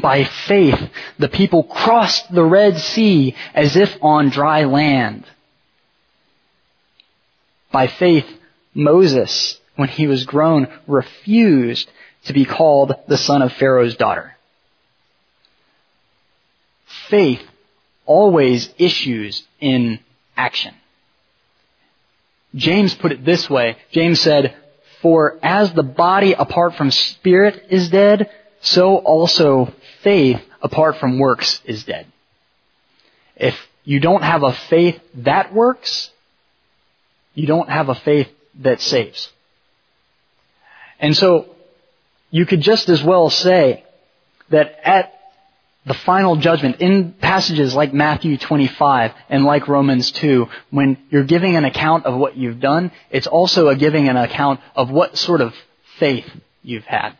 By 0.00 0.24
faith, 0.24 0.80
the 1.18 1.28
people 1.28 1.64
crossed 1.64 2.32
the 2.32 2.44
Red 2.44 2.78
Sea 2.78 3.36
as 3.54 3.76
if 3.76 3.96
on 4.02 4.30
dry 4.30 4.64
land. 4.64 5.24
By 7.70 7.86
faith, 7.86 8.26
Moses, 8.74 9.60
when 9.76 9.88
he 9.88 10.06
was 10.06 10.24
grown, 10.24 10.68
refused 10.86 11.90
to 12.24 12.32
be 12.32 12.44
called 12.44 12.94
the 13.06 13.18
son 13.18 13.42
of 13.42 13.52
Pharaoh's 13.52 13.96
daughter. 13.96 14.36
Faith 17.08 17.42
always 18.06 18.72
issues 18.78 19.46
in 19.60 20.00
action. 20.36 20.74
James 22.54 22.94
put 22.94 23.12
it 23.12 23.24
this 23.24 23.48
way. 23.48 23.76
James 23.90 24.20
said, 24.20 24.56
For 25.00 25.38
as 25.42 25.72
the 25.72 25.82
body 25.82 26.32
apart 26.32 26.74
from 26.74 26.90
spirit 26.90 27.66
is 27.70 27.90
dead, 27.90 28.30
so 28.60 28.96
also 28.96 29.72
faith 30.02 30.40
apart 30.60 30.96
from 30.96 31.18
works 31.18 31.60
is 31.64 31.84
dead. 31.84 32.06
If 33.36 33.54
you 33.84 34.00
don't 34.00 34.22
have 34.22 34.42
a 34.42 34.52
faith 34.52 35.00
that 35.14 35.52
works, 35.52 36.10
you 37.34 37.46
don't 37.46 37.68
have 37.68 37.88
a 37.88 37.94
faith 37.94 38.28
that 38.60 38.80
saves. 38.80 39.30
And 41.00 41.16
so, 41.16 41.46
you 42.30 42.46
could 42.46 42.60
just 42.60 42.88
as 42.88 43.02
well 43.02 43.28
say 43.28 43.84
that 44.50 44.78
at 44.84 45.14
the 45.84 45.94
final 45.94 46.36
judgment 46.36 46.80
in 46.80 47.12
passages 47.12 47.74
like 47.74 47.92
Matthew 47.92 48.38
25 48.38 49.12
and 49.28 49.44
like 49.44 49.66
Romans 49.66 50.12
2, 50.12 50.46
when 50.70 50.96
you're 51.10 51.24
giving 51.24 51.56
an 51.56 51.64
account 51.64 52.06
of 52.06 52.16
what 52.18 52.36
you've 52.36 52.60
done, 52.60 52.92
it's 53.10 53.26
also 53.26 53.68
a 53.68 53.76
giving 53.76 54.08
an 54.08 54.16
account 54.16 54.60
of 54.76 54.90
what 54.90 55.18
sort 55.18 55.40
of 55.40 55.52
faith 55.98 56.26
you've 56.62 56.84
had. 56.84 57.16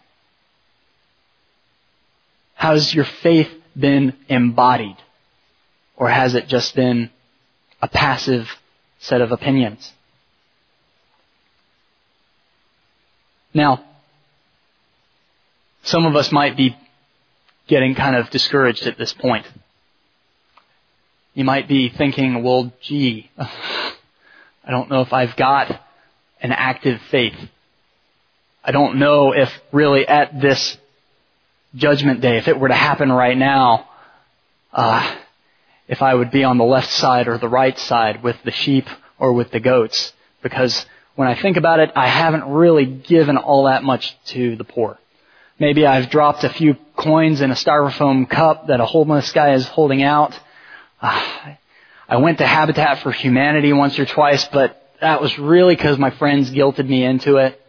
Has 2.54 2.94
your 2.94 3.04
faith 3.04 3.50
been 3.76 4.16
embodied? 4.28 4.96
Or 5.96 6.08
has 6.08 6.36
it 6.36 6.46
just 6.46 6.76
been 6.76 7.10
a 7.80 7.88
passive 7.88 8.48
set 9.00 9.20
of 9.20 9.32
opinions? 9.32 9.92
Now, 13.52 13.84
some 15.82 16.06
of 16.06 16.14
us 16.14 16.30
might 16.30 16.56
be 16.56 16.76
getting 17.66 17.94
kind 17.94 18.16
of 18.16 18.30
discouraged 18.30 18.86
at 18.86 18.98
this 18.98 19.12
point. 19.12 19.46
You 21.34 21.44
might 21.44 21.68
be 21.68 21.88
thinking, 21.88 22.42
well, 22.42 22.72
gee, 22.80 23.30
I 23.38 24.70
don't 24.70 24.90
know 24.90 25.00
if 25.00 25.12
I've 25.12 25.36
got 25.36 25.80
an 26.40 26.52
active 26.52 27.00
faith. 27.10 27.36
I 28.64 28.70
don't 28.72 28.98
know 28.98 29.32
if 29.32 29.50
really 29.72 30.06
at 30.06 30.40
this 30.40 30.76
judgment 31.74 32.20
day, 32.20 32.36
if 32.36 32.48
it 32.48 32.58
were 32.58 32.68
to 32.68 32.74
happen 32.74 33.10
right 33.10 33.36
now, 33.36 33.88
uh, 34.72 35.16
if 35.88 36.02
I 36.02 36.14
would 36.14 36.30
be 36.30 36.44
on 36.44 36.58
the 36.58 36.64
left 36.64 36.90
side 36.90 37.28
or 37.28 37.38
the 37.38 37.48
right 37.48 37.78
side 37.78 38.22
with 38.22 38.36
the 38.44 38.50
sheep 38.50 38.86
or 39.18 39.32
with 39.32 39.50
the 39.50 39.60
goats. 39.60 40.12
Because 40.42 40.86
when 41.14 41.28
I 41.28 41.34
think 41.34 41.56
about 41.56 41.80
it, 41.80 41.92
I 41.96 42.08
haven't 42.08 42.44
really 42.44 42.86
given 42.86 43.36
all 43.36 43.64
that 43.64 43.82
much 43.82 44.16
to 44.26 44.56
the 44.56 44.64
poor. 44.64 44.98
Maybe 45.58 45.86
I've 45.86 46.10
dropped 46.10 46.44
a 46.44 46.48
few 46.48 46.76
coins 46.96 47.40
in 47.40 47.50
a 47.50 47.54
styrofoam 47.54 48.28
cup 48.28 48.68
that 48.68 48.80
a 48.80 48.86
homeless 48.86 49.32
guy 49.32 49.54
is 49.54 49.66
holding 49.66 50.02
out. 50.02 50.38
Uh, 51.00 51.54
I 52.08 52.16
went 52.16 52.38
to 52.38 52.46
Habitat 52.46 53.00
for 53.00 53.12
Humanity 53.12 53.72
once 53.72 53.98
or 53.98 54.06
twice, 54.06 54.46
but 54.48 54.78
that 55.00 55.20
was 55.20 55.38
really 55.38 55.74
because 55.74 55.98
my 55.98 56.10
friends 56.10 56.50
guilted 56.50 56.88
me 56.88 57.04
into 57.04 57.36
it. 57.36 57.60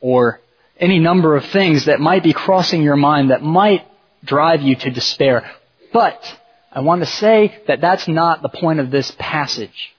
Or 0.00 0.40
any 0.78 0.98
number 0.98 1.36
of 1.36 1.44
things 1.46 1.84
that 1.84 2.00
might 2.00 2.22
be 2.22 2.32
crossing 2.32 2.82
your 2.82 2.96
mind 2.96 3.30
that 3.30 3.42
might 3.42 3.86
drive 4.24 4.62
you 4.62 4.74
to 4.76 4.90
despair. 4.90 5.50
But 5.92 6.20
I 6.72 6.80
want 6.80 7.02
to 7.02 7.06
say 7.06 7.60
that 7.66 7.80
that's 7.80 8.08
not 8.08 8.42
the 8.42 8.48
point 8.48 8.80
of 8.80 8.90
this 8.90 9.10
passage. 9.18 9.92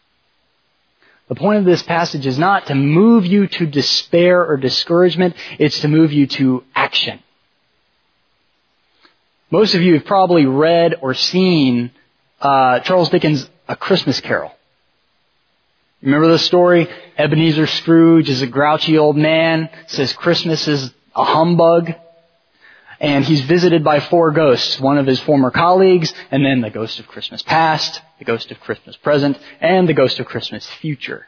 The 1.29 1.35
point 1.35 1.59
of 1.59 1.65
this 1.65 1.83
passage 1.83 2.25
is 2.25 2.37
not 2.37 2.67
to 2.67 2.75
move 2.75 3.25
you 3.25 3.47
to 3.47 3.65
despair 3.65 4.45
or 4.45 4.57
discouragement, 4.57 5.35
it's 5.57 5.79
to 5.79 5.87
move 5.87 6.11
you 6.11 6.27
to 6.27 6.63
action. 6.75 7.19
Most 9.49 9.75
of 9.75 9.81
you 9.81 9.93
have 9.93 10.05
probably 10.05 10.45
read 10.45 10.95
or 11.01 11.13
seen 11.13 11.91
uh, 12.41 12.79
Charles 12.79 13.09
Dickens' 13.09 13.49
A 13.67 13.75
Christmas 13.75 14.19
Carol. 14.19 14.51
Remember 16.01 16.27
the 16.27 16.39
story? 16.39 16.89
Ebenezer 17.17 17.67
Scrooge 17.67 18.29
is 18.29 18.41
a 18.41 18.47
grouchy 18.47 18.97
old 18.97 19.15
man, 19.15 19.69
says 19.87 20.11
Christmas 20.11 20.67
is 20.67 20.91
a 21.15 21.23
humbug, 21.23 21.93
and 23.03 23.25
he's 23.25 23.41
visited 23.41 23.83
by 23.83 23.99
four 23.99 24.31
ghosts, 24.31 24.79
one 24.79 24.97
of 24.97 25.05
his 25.05 25.19
former 25.19 25.51
colleagues, 25.51 26.13
and 26.31 26.45
then 26.45 26.61
the 26.61 26.69
ghost 26.69 26.99
of 26.99 27.07
Christmas 27.07 27.43
past, 27.43 28.01
the 28.17 28.23
ghost 28.23 28.49
of 28.49 28.61
Christmas 28.61 28.95
present, 28.95 29.37
and 29.59 29.89
the 29.89 29.93
ghost 29.93 30.21
of 30.21 30.25
Christmas 30.25 30.65
future. 30.65 31.27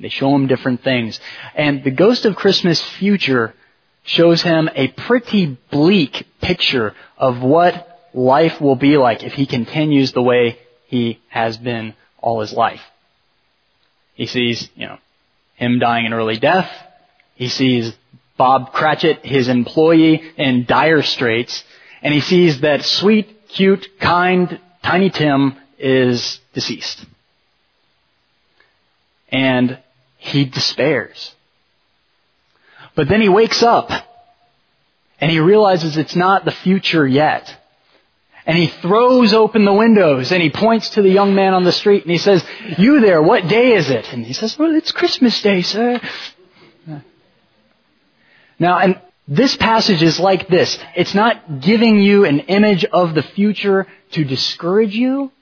They 0.00 0.08
show 0.08 0.34
him 0.34 0.48
different 0.48 0.82
things. 0.82 1.20
And 1.54 1.84
the 1.84 1.92
ghost 1.92 2.26
of 2.26 2.34
Christmas 2.34 2.82
future 2.82 3.54
shows 4.02 4.42
him 4.42 4.68
a 4.74 4.88
pretty 4.88 5.56
bleak 5.70 6.26
picture 6.42 6.92
of 7.16 7.40
what 7.40 8.10
life 8.12 8.60
will 8.60 8.74
be 8.74 8.96
like 8.96 9.22
if 9.22 9.32
he 9.32 9.46
continues 9.46 10.12
the 10.12 10.22
way 10.22 10.58
he 10.88 11.20
has 11.28 11.56
been 11.56 11.94
all 12.18 12.40
his 12.40 12.52
life. 12.52 12.82
He 14.14 14.26
sees, 14.26 14.68
you 14.74 14.88
know, 14.88 14.98
him 15.54 15.78
dying 15.78 16.06
an 16.06 16.12
early 16.12 16.36
death. 16.36 16.68
He 17.36 17.48
sees 17.48 17.94
Bob 18.36 18.72
Cratchit, 18.72 19.24
his 19.24 19.48
employee, 19.48 20.22
in 20.36 20.64
dire 20.64 21.02
straits. 21.02 21.64
And 22.02 22.12
he 22.12 22.20
sees 22.20 22.60
that 22.60 22.84
sweet, 22.84 23.48
cute, 23.48 23.98
kind, 24.00 24.60
Tiny 24.82 25.10
Tim 25.10 25.56
is 25.78 26.40
deceased. 26.52 27.04
And 29.30 29.78
he 30.18 30.44
despairs. 30.44 31.34
But 32.94 33.08
then 33.08 33.20
he 33.20 33.28
wakes 33.28 33.62
up 33.62 33.90
and 35.20 35.30
he 35.30 35.40
realizes 35.40 35.96
it's 35.96 36.14
not 36.14 36.44
the 36.44 36.52
future 36.52 37.06
yet. 37.06 37.56
And 38.46 38.58
he 38.58 38.66
throws 38.66 39.32
open 39.32 39.64
the 39.64 39.72
windows 39.72 40.30
and 40.30 40.42
he 40.42 40.50
points 40.50 40.90
to 40.90 41.02
the 41.02 41.08
young 41.08 41.34
man 41.34 41.54
on 41.54 41.64
the 41.64 41.72
street 41.72 42.02
and 42.02 42.12
he 42.12 42.18
says, 42.18 42.44
you 42.76 43.00
there, 43.00 43.22
what 43.22 43.48
day 43.48 43.72
is 43.72 43.88
it? 43.88 44.12
And 44.12 44.24
he 44.24 44.34
says, 44.34 44.58
well, 44.58 44.74
it's 44.74 44.92
Christmas 44.92 45.40
Day, 45.40 45.62
sir. 45.62 46.00
Now, 48.58 48.78
and 48.78 49.00
this 49.26 49.56
passage 49.56 50.02
is 50.02 50.20
like 50.20 50.48
this. 50.48 50.78
It's 50.96 51.14
not 51.14 51.60
giving 51.60 51.98
you 51.98 52.24
an 52.24 52.40
image 52.40 52.84
of 52.84 53.14
the 53.14 53.22
future 53.22 53.86
to 54.12 54.24
discourage 54.24 54.94
you. 54.94 55.32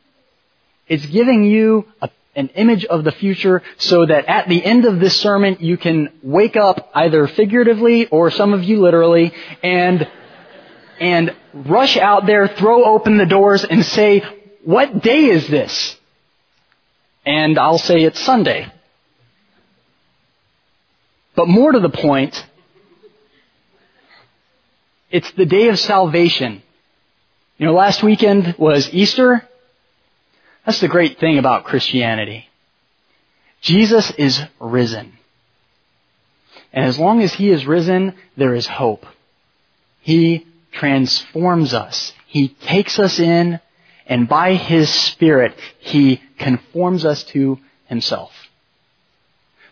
It's 0.88 1.06
giving 1.06 1.44
you 1.44 1.86
a, 2.00 2.08
an 2.36 2.48
image 2.48 2.84
of 2.84 3.04
the 3.04 3.12
future 3.12 3.62
so 3.78 4.06
that 4.06 4.26
at 4.26 4.48
the 4.48 4.64
end 4.64 4.84
of 4.84 5.00
this 5.00 5.18
sermon 5.20 5.56
you 5.60 5.76
can 5.76 6.10
wake 6.22 6.56
up 6.56 6.90
either 6.94 7.26
figuratively 7.26 8.06
or 8.06 8.30
some 8.30 8.52
of 8.52 8.62
you 8.62 8.80
literally 8.80 9.32
and 9.62 10.08
and 11.00 11.34
rush 11.52 11.96
out 11.96 12.26
there, 12.26 12.46
throw 12.46 12.84
open 12.84 13.18
the 13.18 13.26
doors 13.26 13.64
and 13.64 13.84
say, 13.84 14.22
what 14.64 15.02
day 15.02 15.24
is 15.24 15.48
this? 15.48 15.96
And 17.26 17.58
I'll 17.58 17.78
say 17.78 18.04
it's 18.04 18.20
Sunday. 18.20 18.72
But 21.34 21.48
more 21.48 21.72
to 21.72 21.80
the 21.80 21.88
point, 21.88 22.46
it's 25.12 25.30
the 25.32 25.46
day 25.46 25.68
of 25.68 25.78
salvation. 25.78 26.62
You 27.58 27.66
know, 27.66 27.74
last 27.74 28.02
weekend 28.02 28.56
was 28.58 28.92
Easter. 28.92 29.46
That's 30.64 30.80
the 30.80 30.88
great 30.88 31.20
thing 31.20 31.38
about 31.38 31.64
Christianity. 31.64 32.48
Jesus 33.60 34.10
is 34.12 34.40
risen. 34.58 35.12
And 36.72 36.86
as 36.86 36.98
long 36.98 37.20
as 37.22 37.34
He 37.34 37.50
is 37.50 37.66
risen, 37.66 38.14
there 38.36 38.54
is 38.54 38.66
hope. 38.66 39.04
He 40.00 40.46
transforms 40.72 41.74
us. 41.74 42.12
He 42.26 42.48
takes 42.48 42.98
us 42.98 43.20
in, 43.20 43.60
and 44.06 44.26
by 44.28 44.54
His 44.54 44.88
Spirit, 44.88 45.54
He 45.78 46.22
conforms 46.38 47.04
us 47.04 47.22
to 47.24 47.58
Himself. 47.86 48.32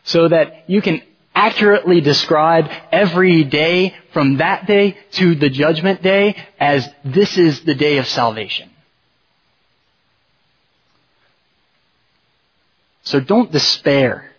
So 0.04 0.28
that 0.28 0.68
you 0.68 0.82
can 0.82 1.02
accurately 1.34 2.00
describe 2.00 2.70
every 2.90 3.44
day 3.44 3.94
from 4.12 4.38
that 4.38 4.66
day 4.66 4.98
to 5.12 5.34
the 5.34 5.50
judgment 5.50 6.02
day 6.02 6.36
as 6.58 6.88
this 7.04 7.38
is 7.38 7.62
the 7.64 7.74
day 7.74 7.98
of 7.98 8.06
salvation. 8.06 8.70
So 13.02 13.20
don't 13.20 13.50
despair, 13.50 14.30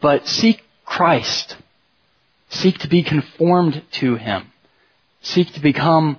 but 0.00 0.26
seek 0.26 0.62
Christ. 0.84 1.56
Seek 2.50 2.78
to 2.78 2.88
be 2.88 3.02
conformed 3.02 3.82
to 3.92 4.16
Him. 4.16 4.52
Seek 5.22 5.52
to 5.54 5.60
become 5.60 6.18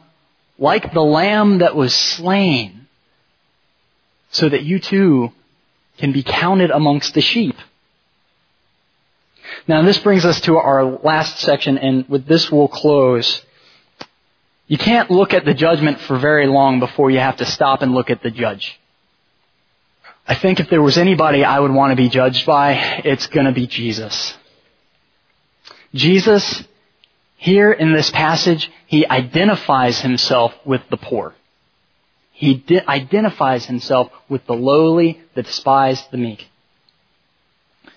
like 0.57 0.93
the 0.93 1.01
lamb 1.01 1.59
that 1.59 1.75
was 1.75 1.95
slain 1.95 2.87
so 4.31 4.49
that 4.49 4.63
you 4.63 4.79
too 4.79 5.31
can 5.97 6.11
be 6.11 6.23
counted 6.23 6.71
amongst 6.71 7.13
the 7.13 7.21
sheep. 7.21 7.55
Now 9.67 9.81
this 9.81 9.97
brings 9.99 10.25
us 10.25 10.39
to 10.41 10.57
our 10.57 10.83
last 10.83 11.39
section 11.39 11.77
and 11.77 12.07
with 12.07 12.27
this 12.27 12.51
we'll 12.51 12.67
close. 12.67 13.41
You 14.67 14.77
can't 14.77 15.09
look 15.09 15.33
at 15.33 15.45
the 15.45 15.53
judgment 15.53 15.99
for 16.01 16.17
very 16.17 16.47
long 16.47 16.79
before 16.79 17.09
you 17.09 17.19
have 17.19 17.37
to 17.37 17.45
stop 17.45 17.81
and 17.81 17.93
look 17.93 18.09
at 18.09 18.21
the 18.21 18.31
judge. 18.31 18.79
I 20.27 20.35
think 20.35 20.59
if 20.59 20.69
there 20.69 20.81
was 20.81 20.97
anybody 20.97 21.43
I 21.43 21.59
would 21.59 21.71
want 21.71 21.91
to 21.91 21.95
be 21.95 22.09
judged 22.09 22.45
by, 22.45 22.73
it's 23.03 23.27
gonna 23.27 23.51
be 23.51 23.67
Jesus. 23.67 24.35
Jesus, 25.93 26.63
here 27.37 27.71
in 27.71 27.93
this 27.93 28.09
passage, 28.11 28.71
he 28.85 29.07
identifies 29.07 29.99
himself 29.99 30.53
with 30.65 30.81
the 30.89 30.97
poor. 30.97 31.33
He 32.31 32.63
identifies 32.87 33.65
himself 33.65 34.11
with 34.27 34.45
the 34.45 34.55
lowly, 34.55 35.21
the 35.35 35.43
despised, 35.43 36.11
the 36.11 36.17
meek. 36.17 36.49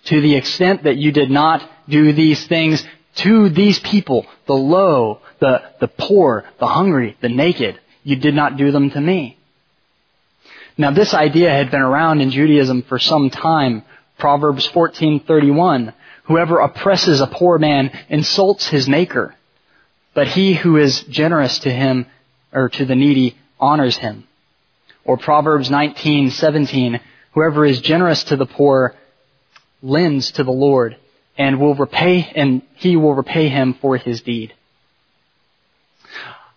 To 0.06 0.20
the 0.20 0.36
extent 0.36 0.84
that 0.84 0.96
you 0.96 1.12
did 1.12 1.30
not 1.30 1.68
do 1.88 2.12
these 2.12 2.46
things 2.46 2.84
to 3.16 3.48
these 3.48 3.78
people, 3.80 4.26
the 4.46 4.54
low, 4.54 5.20
the, 5.40 5.62
the 5.80 5.88
poor, 5.88 6.44
the 6.58 6.66
hungry, 6.66 7.16
the 7.20 7.28
naked, 7.28 7.80
you 8.04 8.16
did 8.16 8.34
not 8.34 8.56
do 8.56 8.70
them 8.70 8.90
to 8.90 9.00
me. 9.00 9.36
Now 10.76 10.92
this 10.92 11.12
idea 11.12 11.50
had 11.50 11.72
been 11.72 11.82
around 11.82 12.20
in 12.20 12.30
Judaism 12.30 12.82
for 12.82 12.98
some 12.98 13.30
time. 13.30 13.82
Proverbs 14.18 14.68
14:31, 14.68 15.92
whoever 16.24 16.60
oppresses 16.60 17.20
a 17.20 17.26
poor 17.26 17.58
man 17.58 17.90
insults 18.08 18.68
his 18.68 18.88
maker, 18.88 19.34
but 20.14 20.28
he 20.28 20.54
who 20.54 20.76
is 20.76 21.02
generous 21.02 21.58
to 21.60 21.70
him 21.70 22.06
or 22.52 22.68
to 22.70 22.84
the 22.84 22.94
needy 22.94 23.36
honors 23.58 23.96
him. 23.96 24.24
Or 25.04 25.16
Proverbs 25.16 25.68
19:17, 25.68 27.00
whoever 27.32 27.64
is 27.64 27.80
generous 27.80 28.24
to 28.24 28.36
the 28.36 28.46
poor 28.46 28.94
lends 29.82 30.32
to 30.32 30.44
the 30.44 30.50
Lord 30.50 30.96
and 31.36 31.60
will 31.60 31.74
repay 31.74 32.30
and 32.34 32.62
he 32.74 32.96
will 32.96 33.14
repay 33.14 33.48
him 33.48 33.74
for 33.80 33.96
his 33.96 34.22
deed. 34.22 34.54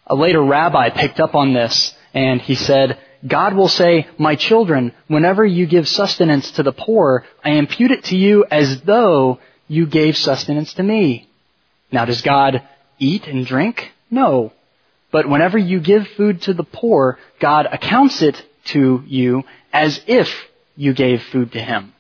A 0.07 0.15
later 0.15 0.43
rabbi 0.43 0.89
picked 0.89 1.19
up 1.19 1.36
on 1.36 1.53
this 1.53 1.93
and 2.13 2.41
he 2.41 2.55
said, 2.55 2.99
God 3.26 3.53
will 3.53 3.67
say, 3.67 4.07
my 4.17 4.36
children, 4.36 4.93
whenever 5.07 5.45
you 5.45 5.67
give 5.67 5.88
sustenance 5.88 6.51
to 6.51 6.63
the 6.63 6.72
poor, 6.72 7.26
I 7.43 7.51
impute 7.51 7.91
it 7.91 8.05
to 8.05 8.17
you 8.17 8.45
as 8.49 8.82
though 8.82 9.39
you 9.67 9.86
gave 9.86 10.17
sustenance 10.17 10.74
to 10.74 10.84
me. 10.84 11.30
Now 11.91 12.05
does 12.05 12.22
God 12.22 12.63
eat 12.97 13.28
and 13.28 13.45
drink? 13.45 13.91
No. 14.09 14.51
But 15.11 15.30
whenever 15.30 15.57
you 15.57 15.80
give 15.80 16.07
food 16.17 16.41
to 16.43 16.53
the 16.53 16.63
poor, 16.63 17.19
God 17.39 17.67
accounts 17.72 18.22
it 18.22 18.41
to 18.65 19.03
you 19.05 19.43
as 19.72 20.01
if 20.07 20.28
you 20.76 20.93
gave 20.93 21.22
food 21.22 21.51
to 21.53 21.59
Him. 21.59 21.93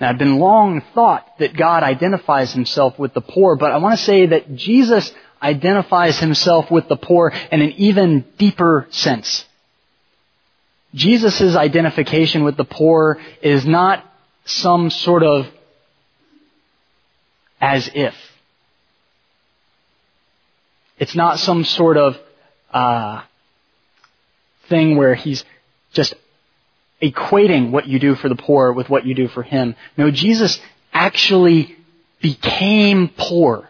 Now, 0.00 0.10
I've 0.10 0.18
been 0.18 0.38
long 0.38 0.82
thought 0.94 1.26
that 1.38 1.56
God 1.56 1.82
identifies 1.82 2.52
Himself 2.52 2.98
with 2.98 3.14
the 3.14 3.20
poor, 3.20 3.56
but 3.56 3.72
I 3.72 3.78
want 3.78 3.98
to 3.98 4.04
say 4.04 4.26
that 4.26 4.54
Jesus 4.54 5.12
identifies 5.42 6.18
Himself 6.18 6.70
with 6.70 6.88
the 6.88 6.96
poor 6.96 7.32
in 7.50 7.62
an 7.62 7.72
even 7.72 8.24
deeper 8.38 8.86
sense. 8.90 9.44
Jesus' 10.94 11.56
identification 11.56 12.44
with 12.44 12.56
the 12.56 12.64
poor 12.64 13.18
is 13.42 13.66
not 13.66 14.04
some 14.44 14.88
sort 14.90 15.22
of 15.22 15.46
as 17.60 17.90
if. 17.94 18.14
It's 20.98 21.14
not 21.14 21.38
some 21.38 21.64
sort 21.64 21.96
of 21.96 22.16
uh, 22.72 23.22
thing 24.68 24.96
where 24.96 25.14
he's 25.14 25.44
just 25.92 26.14
equating 27.00 27.70
what 27.70 27.86
you 27.86 27.98
do 27.98 28.14
for 28.14 28.28
the 28.28 28.36
poor 28.36 28.72
with 28.72 28.88
what 28.88 29.06
you 29.06 29.14
do 29.14 29.28
for 29.28 29.42
him. 29.42 29.76
No, 29.96 30.10
Jesus 30.10 30.60
actually 30.92 31.76
became 32.20 33.08
poor. 33.16 33.68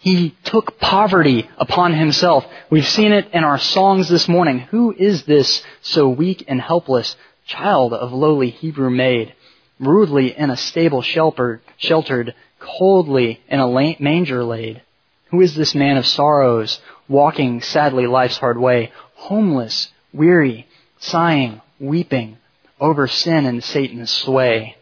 He 0.00 0.34
took 0.44 0.78
poverty 0.78 1.50
upon 1.58 1.92
himself. 1.92 2.46
We've 2.70 2.86
seen 2.86 3.12
it 3.12 3.30
in 3.32 3.44
our 3.44 3.58
songs 3.58 4.08
this 4.08 4.28
morning. 4.28 4.60
Who 4.60 4.94
is 4.96 5.24
this 5.24 5.62
so 5.82 6.08
weak 6.08 6.44
and 6.48 6.60
helpless, 6.60 7.16
child 7.46 7.92
of 7.92 8.12
lowly 8.12 8.50
Hebrew 8.50 8.90
maid, 8.90 9.34
rudely 9.78 10.36
in 10.36 10.50
a 10.50 10.56
stable 10.56 11.02
sheltered, 11.02 12.34
coldly 12.60 13.42
in 13.48 13.60
a 13.60 13.96
manger 14.00 14.44
laid? 14.44 14.82
Who 15.30 15.40
is 15.40 15.54
this 15.54 15.74
man 15.74 15.96
of 15.96 16.06
sorrows, 16.06 16.80
walking 17.08 17.60
sadly 17.60 18.06
life's 18.06 18.38
hard 18.38 18.56
way, 18.56 18.92
homeless, 19.14 19.88
weary, 20.12 20.66
sighing, 21.00 21.60
weeping 21.80 22.38
over 22.80 23.06
sin 23.06 23.46
and 23.46 23.62
Satan's 23.62 24.10
sway. 24.10 24.76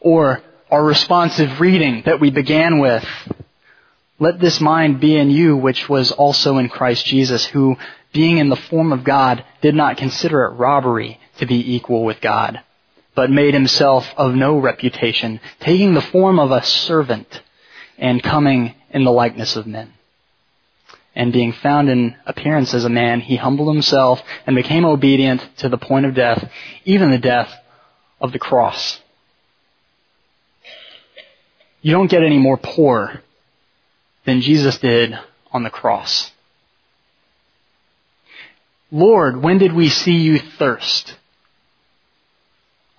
Or 0.00 0.42
our 0.70 0.84
responsive 0.84 1.60
reading 1.60 2.02
that 2.06 2.20
we 2.20 2.30
began 2.30 2.78
with. 2.78 3.06
Let 4.18 4.40
this 4.40 4.60
mind 4.60 5.00
be 5.00 5.16
in 5.16 5.30
you 5.30 5.56
which 5.56 5.88
was 5.88 6.12
also 6.12 6.58
in 6.58 6.68
Christ 6.68 7.06
Jesus, 7.06 7.46
who, 7.46 7.76
being 8.12 8.38
in 8.38 8.48
the 8.48 8.56
form 8.56 8.92
of 8.92 9.04
God, 9.04 9.44
did 9.60 9.74
not 9.74 9.96
consider 9.96 10.44
it 10.44 10.56
robbery 10.56 11.18
to 11.38 11.46
be 11.46 11.74
equal 11.74 12.04
with 12.04 12.20
God, 12.20 12.60
but 13.14 13.30
made 13.30 13.54
himself 13.54 14.06
of 14.16 14.34
no 14.34 14.58
reputation, 14.58 15.40
taking 15.60 15.94
the 15.94 16.00
form 16.00 16.38
of 16.38 16.50
a 16.50 16.64
servant 16.64 17.42
and 17.98 18.22
coming 18.22 18.74
in 18.90 19.04
the 19.04 19.12
likeness 19.12 19.56
of 19.56 19.66
men 19.66 19.93
and 21.14 21.32
being 21.32 21.52
found 21.52 21.88
in 21.88 22.16
appearance 22.26 22.74
as 22.74 22.84
a 22.84 22.90
man, 22.90 23.20
he 23.20 23.36
humbled 23.36 23.72
himself 23.72 24.20
and 24.46 24.56
became 24.56 24.84
obedient 24.84 25.42
to 25.58 25.68
the 25.68 25.78
point 25.78 26.06
of 26.06 26.14
death, 26.14 26.50
even 26.84 27.10
the 27.10 27.18
death 27.18 27.52
of 28.20 28.32
the 28.32 28.38
cross. 28.38 29.00
You 31.82 31.92
don't 31.92 32.10
get 32.10 32.22
any 32.22 32.38
more 32.38 32.56
poor 32.56 33.20
than 34.24 34.40
Jesus 34.40 34.78
did 34.78 35.18
on 35.52 35.62
the 35.62 35.70
cross. 35.70 36.32
Lord, 38.90 39.42
when 39.42 39.58
did 39.58 39.72
we 39.72 39.88
see 39.88 40.16
you 40.16 40.38
thirst? 40.38 41.16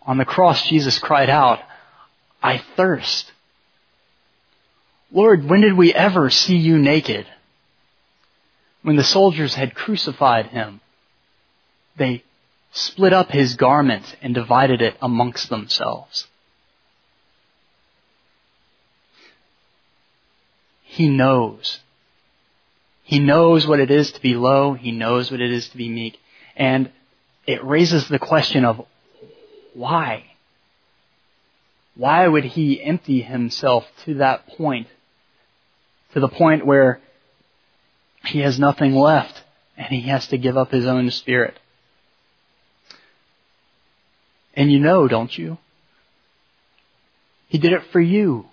On 0.05 0.17
the 0.17 0.25
cross, 0.25 0.67
Jesus 0.67 0.99
cried 0.99 1.29
out, 1.29 1.59
I 2.43 2.61
thirst. 2.75 3.31
Lord, 5.11 5.49
when 5.49 5.61
did 5.61 5.73
we 5.73 5.93
ever 5.93 6.29
see 6.29 6.57
you 6.57 6.77
naked? 6.77 7.25
When 8.85 8.97
the 8.97 9.03
soldiers 9.03 9.55
had 9.55 9.73
crucified 9.73 10.45
him, 10.45 10.79
they 11.97 12.23
split 12.71 13.13
up 13.13 13.31
his 13.31 13.55
garment 13.55 14.15
and 14.21 14.35
divided 14.35 14.79
it 14.79 14.95
amongst 15.01 15.49
themselves. 15.49 16.27
He 20.83 21.09
knows. 21.09 21.79
He 23.01 23.17
knows 23.17 23.65
what 23.65 23.79
it 23.79 23.89
is 23.89 24.11
to 24.11 24.21
be 24.21 24.35
low. 24.35 24.75
He 24.75 24.91
knows 24.91 25.31
what 25.31 25.41
it 25.41 25.51
is 25.51 25.67
to 25.69 25.77
be 25.77 25.89
meek. 25.89 26.19
And 26.55 26.91
it 27.47 27.65
raises 27.65 28.07
the 28.07 28.19
question 28.19 28.65
of 28.65 28.85
why? 29.73 30.25
Why 31.95 32.27
would 32.27 32.45
he 32.45 32.83
empty 32.83 33.23
himself 33.23 33.87
to 34.03 34.13
that 34.15 34.45
point? 34.45 34.89
To 36.13 36.19
the 36.19 36.29
point 36.29 36.67
where 36.67 37.01
he 38.27 38.39
has 38.39 38.59
nothing 38.59 38.95
left 38.95 39.43
and 39.77 39.87
he 39.87 40.09
has 40.09 40.27
to 40.27 40.37
give 40.37 40.57
up 40.57 40.71
his 40.71 40.85
own 40.85 41.11
spirit. 41.11 41.57
And 44.55 44.71
you 44.71 44.79
know, 44.79 45.07
don't 45.07 45.35
you? 45.37 45.57
He 47.47 47.57
did 47.57 47.73
it 47.73 47.83
for 47.91 47.99
you. 47.99 48.45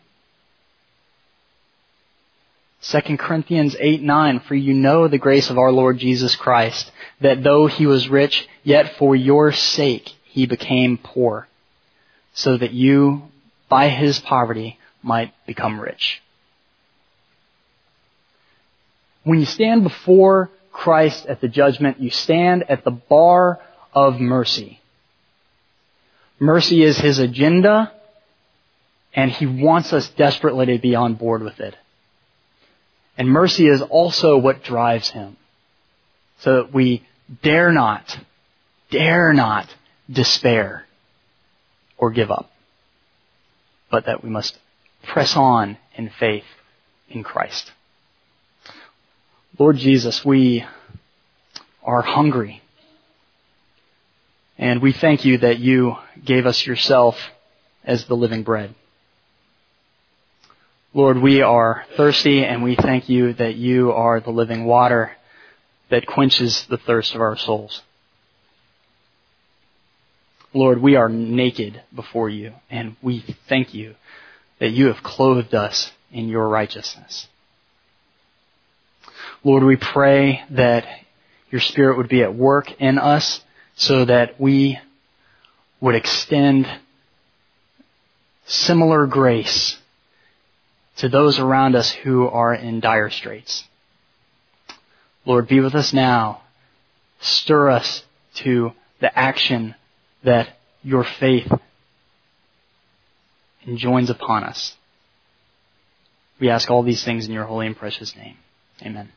2 2.83 3.17
Corinthians 3.17 3.77
8, 3.79 4.03
9, 4.03 4.41
for 4.41 4.57
you 4.57 4.75
know 4.75 5.07
the 5.07 5.19
grace 5.19 5.51
of 5.51 5.59
our 5.59 5.71
Lord 5.71 5.99
Jesus 5.99 6.35
Christ, 6.35 6.91
that 7.21 7.45
though 7.45 7.69
he 7.69 7.87
was 7.87 8.09
rich, 8.09 8.49
yet 8.65 8.97
for 8.97 9.15
your 9.15 9.53
sake 9.53 10.11
he 10.25 10.47
became 10.47 10.99
poor, 10.99 11.47
so 12.35 12.57
that 12.57 12.73
you, 12.73 13.23
by 13.69 13.89
his 13.89 14.19
poverty, 14.19 14.79
might 15.01 15.33
become 15.47 15.79
rich. 15.79 16.22
When 19.25 19.39
you 19.39 19.47
stand 19.47 19.83
before 19.83 20.51
Christ 20.73 21.27
at 21.27 21.41
the 21.41 21.49
judgment, 21.49 22.01
you 22.01 22.11
stand 22.11 22.65
at 22.69 22.85
the 22.85 22.91
bar 22.91 23.61
of 23.95 24.21
mercy. 24.21 24.81
Mercy 26.39 26.83
is 26.83 26.99
His 26.99 27.19
agenda, 27.19 27.93
and 29.15 29.31
He 29.31 29.47
wants 29.47 29.93
us 29.93 30.09
desperately 30.11 30.67
to 30.67 30.79
be 30.79 30.95
on 30.95 31.15
board 31.15 31.43
with 31.43 31.61
it. 31.61 31.77
And 33.17 33.29
mercy 33.29 33.69
is 33.69 33.83
also 33.83 34.39
what 34.39 34.65
drives 34.65 35.11
Him. 35.11 35.37
So 36.41 36.57
that 36.57 36.73
we 36.73 37.07
dare 37.43 37.71
not, 37.71 38.19
dare 38.91 39.33
not 39.33 39.69
despair 40.11 40.85
or 41.97 42.11
give 42.11 42.31
up. 42.31 42.51
But 43.91 44.07
that 44.07 44.25
we 44.25 44.31
must 44.31 44.59
press 45.05 45.37
on 45.37 45.77
in 45.97 46.11
faith 46.19 46.45
in 47.09 47.23
Christ. 47.23 47.71
Lord 49.63 49.77
Jesus, 49.77 50.25
we 50.25 50.65
are 51.85 52.03
hungry. 52.03 52.61
And 54.59 54.83
we 54.83 54.93
thank 54.93 55.25
you 55.25 55.39
that 55.39 55.61
you 55.61 55.99
gave 56.25 56.47
us 56.47 56.67
yourself 56.67 57.15
as 57.85 58.05
the 58.07 58.17
living 58.17 58.43
bread. 58.43 58.75
Lord, 60.93 61.23
we 61.23 61.43
are 61.43 61.85
thirsty 61.97 62.45
and 62.45 62.65
we 62.65 62.75
thank 62.75 63.09
you 63.09 63.35
that 63.35 63.55
you 63.55 63.93
are 63.93 64.19
the 64.19 64.33
living 64.33 64.65
water 64.65 65.13
that 65.91 66.09
quenches 66.09 66.67
the 66.67 66.77
thirst 66.77 67.15
of 67.15 67.21
our 67.21 67.37
souls. 67.37 67.83
Lord, 70.53 70.83
we 70.83 70.97
are 70.97 71.09
naked 71.09 71.81
before 71.95 72.29
you, 72.29 72.53
and 72.69 72.97
we 73.01 73.25
thank 73.49 73.75
you 73.75 73.95
that 74.59 74.71
you 74.71 74.89
have 74.89 75.05
clothed 75.05 75.55
us 75.55 75.93
in 76.11 76.27
your 76.27 76.49
righteousness. 76.49 77.29
Lord, 79.45 79.65
we 79.65 79.77
pray 79.77 80.43
that 80.51 80.87
your 81.51 81.61
Spirit 81.61 81.97
would 81.97 82.09
be 82.09 82.23
at 82.23 82.35
work 82.35 82.71
in 82.81 82.99
us 82.99 83.41
so 83.75 84.05
that 84.05 84.41
we 84.41 84.79
would 85.81 85.95
extend 85.95 86.67
similar 88.47 89.07
grace 89.07 89.79
to 90.97 91.09
those 91.09 91.39
around 91.39 91.75
us 91.75 91.91
who 91.91 92.29
are 92.29 92.55
in 92.55 92.81
dire 92.81 93.11
straits. 93.11 93.65
Lord, 95.25 95.49
be 95.49 95.61
with 95.61 95.75
us 95.75 95.93
now. 95.93 96.43
Stir 97.21 97.71
us 97.71 98.03
to 98.37 98.73
the 99.01 99.17
action 99.17 99.75
that 100.25 100.57
your 100.83 101.05
faith 101.05 101.51
enjoins 103.67 104.11
upon 104.11 104.45
us. 104.45 104.75
We 106.41 106.51
ask 106.51 106.71
all 106.71 106.83
these 106.83 107.05
things 107.05 107.27
in 107.27 107.33
your 107.33 107.45
holy 107.45 107.67
and 107.67 107.77
precious 107.77 108.17
name. 108.17 108.37
Amen. 108.85 109.13